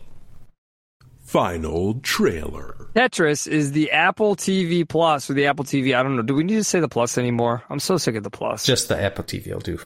[1.24, 2.76] Final trailer.
[2.96, 5.96] Tetris is the Apple TV Plus or the Apple TV.
[5.96, 6.22] I don't know.
[6.22, 7.64] Do we need to say the Plus anymore?
[7.70, 8.64] I'm so sick of the Plus.
[8.66, 9.80] Just the Apple TV will do.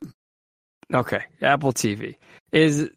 [0.94, 2.16] Okay, Apple TV
[2.52, 2.90] is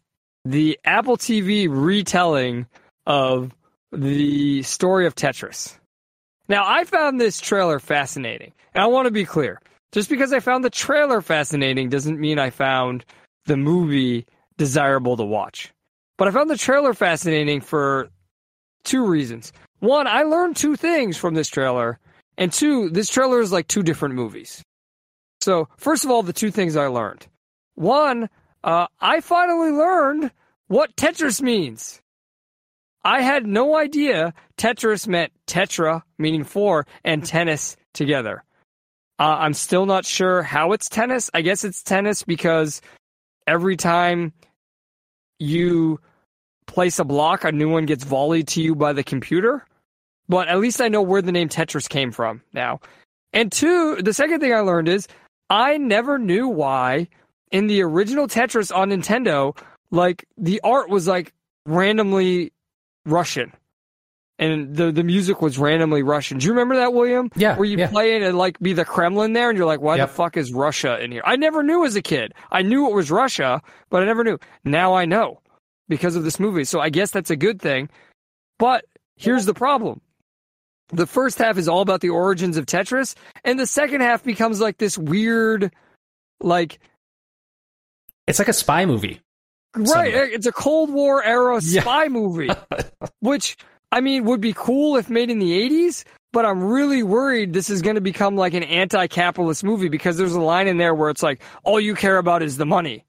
[0.49, 2.65] the Apple TV retelling
[3.05, 3.53] of
[3.91, 5.77] the story of Tetris.
[6.47, 9.61] Now, I found this trailer fascinating, and I want to be clear.
[9.91, 13.05] Just because I found the trailer fascinating doesn't mean I found
[13.45, 14.25] the movie
[14.57, 15.71] desirable to watch.
[16.17, 18.09] But I found the trailer fascinating for
[18.83, 19.53] two reasons.
[19.81, 21.99] One, I learned two things from this trailer,
[22.39, 24.63] and two, this trailer is like two different movies.
[25.41, 27.27] So, first of all, the two things I learned.
[27.75, 28.29] One,
[28.63, 30.31] uh, I finally learned
[30.67, 32.01] what Tetris means.
[33.03, 38.43] I had no idea Tetris meant tetra, meaning four, and tennis together.
[39.17, 41.29] Uh, I'm still not sure how it's tennis.
[41.33, 42.81] I guess it's tennis because
[43.47, 44.33] every time
[45.39, 45.99] you
[46.67, 49.65] place a block, a new one gets volleyed to you by the computer.
[50.27, 52.81] But at least I know where the name Tetris came from now.
[53.33, 55.07] And two, the second thing I learned is
[55.49, 57.07] I never knew why
[57.51, 59.57] in the original Tetris on Nintendo,
[59.91, 61.33] like the art was like
[61.65, 62.51] randomly
[63.05, 63.51] Russian.
[64.37, 66.37] and the the music was randomly Russian.
[66.37, 67.29] Do you remember that, William?
[67.35, 67.87] Yeah, Where you yeah.
[67.89, 70.07] play it and like be the Kremlin there, and you're like, why Yep.
[70.09, 71.21] the fuck is Russia in here?
[71.25, 72.33] I never knew as a kid.
[72.51, 74.37] I knew it was Russia, but I never knew.
[74.63, 75.41] Now I know
[75.89, 76.63] because of this movie.
[76.63, 77.89] So I guess that's a good thing.
[78.59, 78.85] But
[79.17, 80.01] here's the problem.
[80.91, 84.59] The first half is all about the origins of Tetris, and the second half becomes
[84.61, 85.71] like this weird,
[86.41, 86.79] like
[88.29, 89.19] It's like a spy movie.
[89.75, 90.13] Right, somewhat.
[90.31, 91.81] it's a Cold War era Yeah.
[91.81, 92.49] spy movie,
[93.19, 93.57] which
[93.91, 96.03] I mean would be cool if made in the '80s.
[96.31, 100.33] But I'm really worried this is going to become like an anti-capitalist movie because there's
[100.33, 103.03] a line in there where it's like, "All you care about is the money."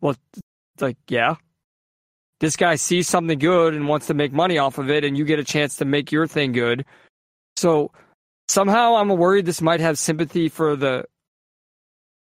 [0.00, 1.36] Well, it's like, yeah,
[2.40, 5.24] this guy sees something good and wants to make money off of it, and you
[5.26, 6.86] get a chance to make your thing good.
[7.56, 7.92] So
[8.48, 11.04] somehow I'm worried this might have sympathy for the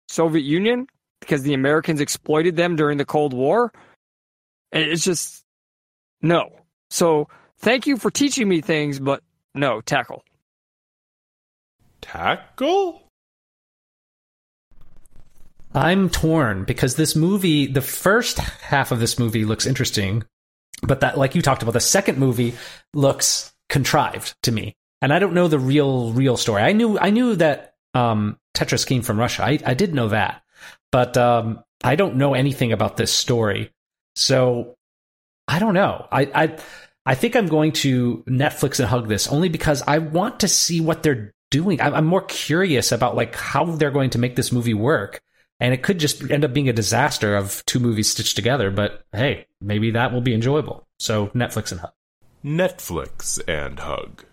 [0.09, 0.87] Soviet Union
[1.23, 3.73] because the Americans exploited them during the Cold War.
[4.73, 5.45] And it's just
[6.21, 6.51] no.
[6.91, 7.29] So
[7.59, 9.23] thank you for teaching me things, but
[9.55, 10.23] no, tackle.
[12.01, 13.03] Tackle?
[15.75, 20.25] I'm torn because this movie, the first half of this movie looks interesting,
[20.83, 22.55] but that, like you talked about, the second movie
[22.93, 26.63] looks contrived to me, and I don't know the real, real story.
[26.63, 29.45] I knew, I knew that um, Tetris came from Russia.
[29.45, 30.43] I, I did know that,
[30.93, 33.73] but um, I don't know anything about this story.
[34.15, 34.77] So
[35.49, 36.07] I don't know.
[36.13, 36.59] I, I,
[37.05, 40.81] I think I'm going to Netflix and hug this only because I want to see
[40.81, 41.81] what they're doing.
[41.81, 45.21] I'm, I'm more curious about like how they're going to make this movie work
[45.59, 48.71] and it could just end up being a disaster of two movies stitched together.
[48.71, 50.87] But hey, maybe that will be enjoyable.
[50.99, 51.93] So Netflix and hug.
[52.45, 54.25] Netflix and hug.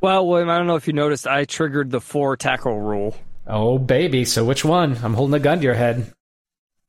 [0.00, 3.14] Well, William, I don't know if you noticed, I triggered the four tackle rule.
[3.46, 4.96] Oh baby, so which one?
[5.02, 6.12] I'm holding a gun to your head.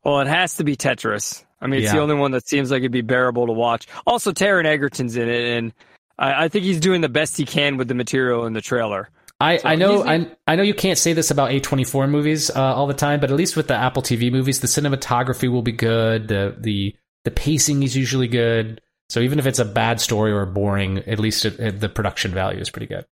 [0.04, 1.44] Well, it has to be Tetris.
[1.60, 1.98] I mean, it's Yeah.
[1.98, 3.88] the only one that seems like it'd be bearable to watch.
[4.08, 5.74] Also, Taron Egerton's in it, and
[6.18, 9.10] I, I think he's doing the best he can with the material in the trailer.
[9.40, 12.60] I, So I know I, I know you can't say this about A24 movies uh,
[12.62, 15.72] all the time, but at least with the Apple TV movies, the cinematography will be
[15.72, 16.28] good.
[16.28, 18.82] The the the pacing is usually good.
[19.10, 22.32] So even if it's a bad story or boring, at least it, it- the production
[22.32, 23.06] value is pretty good.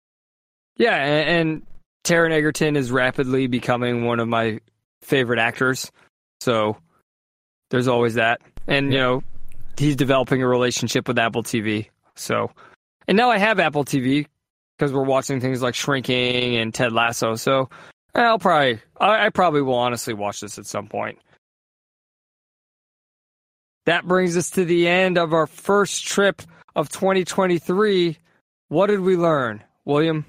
[0.76, 1.62] Yeah, and, and
[2.06, 4.60] Taron Egerton is rapidly becoming one of my
[5.02, 5.90] favorite actors.
[6.40, 6.76] So
[7.70, 8.40] there's always that.
[8.68, 9.22] And, you know,
[9.76, 11.88] he's developing a relationship with Apple TV.
[12.14, 12.52] So,
[13.08, 14.26] and now I have Apple TV
[14.78, 17.34] because we're watching things like Shrinking and Ted Lasso.
[17.34, 17.70] So
[18.14, 21.18] I'll probably, I, I probably will honestly watch this at some point.
[23.86, 26.40] That brings us to the end of our first trip
[26.76, 28.16] of 2023.
[28.68, 30.24] What did we learn, William?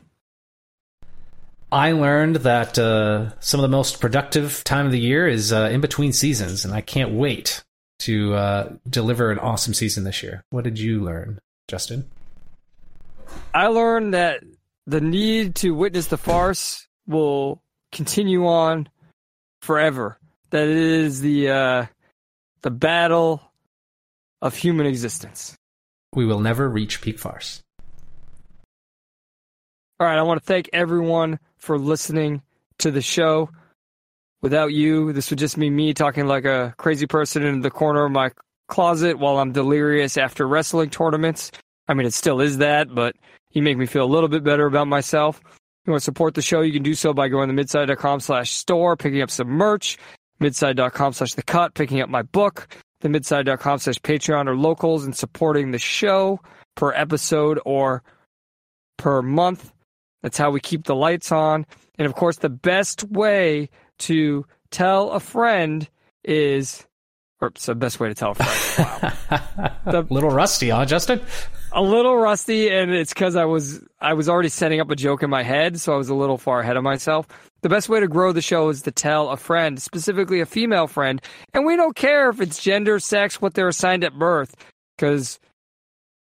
[1.71, 5.69] I learned that uh, some of the most productive time of the year is uh,
[5.71, 7.63] in between seasons, and I can't wait
[7.99, 10.43] to uh, deliver an awesome season this year.
[10.49, 12.05] What did you learn, Justin?
[13.53, 14.43] I learned that
[14.85, 17.61] the need to witness the farce will
[17.91, 18.87] continue on
[19.61, 20.19] forever.
[20.51, 21.85] That it is the uh,
[22.61, 23.41] the battle
[24.41, 25.57] of human existence.
[26.13, 27.61] We will never reach peak farce.
[29.99, 32.43] All right, I want to thank everyone for listening
[32.77, 33.49] to the show.
[34.43, 38.05] Without you, this would just be me talking like a crazy person in the corner
[38.05, 38.29] of my
[38.67, 41.51] closet while I'm delirious after wrestling tournaments.
[41.87, 43.15] I mean, it still is that, but
[43.53, 45.39] you make me feel a little bit better about myself.
[45.39, 48.19] If you want to support the show, you can do so by going to midside.com
[48.19, 49.97] slash store, picking up some merch,
[50.39, 52.67] midside.com slash the cut, picking up my book,
[53.01, 56.39] the midside.com slash Patreon or locals, and supporting the show
[56.75, 58.03] per episode or
[58.97, 59.71] per month.
[60.23, 61.65] That's how we keep the lights on.
[61.97, 63.69] And of course, the best way
[63.99, 65.87] to tell a friend
[66.23, 66.85] is,
[67.39, 69.13] or the best way to tell a friend.
[69.87, 70.01] Wow.
[70.01, 71.21] a little rusty, huh, Justin?
[71.71, 75.23] a little rusty, and it's because I was I was already setting up a joke
[75.23, 77.27] in my head, so I was a little far ahead of myself.
[77.61, 80.87] The best way to grow the show is to tell a friend, specifically a female
[80.87, 81.21] friend,
[81.53, 84.55] and we don't care if it's gender, sex, what they're assigned at birth,
[84.97, 85.39] because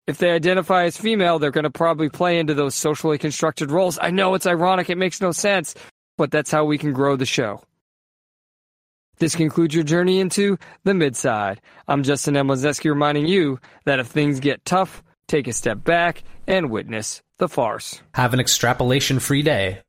[0.08, 3.98] if they identify as female, they're going to probably play into those socially constructed roles.
[4.02, 5.76] I know it's ironic, it makes no sense,
[6.18, 7.62] but that's how we can grow the show.
[9.20, 11.62] This concludes your journey into the midside.
[11.88, 16.70] I'm Justin Emlazeski reminding you that if things get tough, take a step back and
[16.70, 18.02] witness the farce.
[18.14, 19.80] Have an extrapolation free day.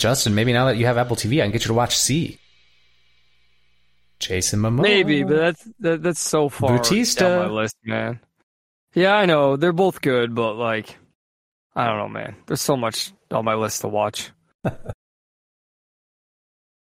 [0.00, 2.38] Justin, maybe now that you have Apple TV, I can get you to watch See
[4.18, 4.80] Jason Momoa.
[4.80, 7.20] Maybe, but that's that, that's so far Bautista.
[7.20, 8.18] down my list, man.
[8.94, 10.96] Yeah, I know they're both good, but like,
[11.76, 12.34] I don't know, man.
[12.46, 14.30] There's so much on my list to watch.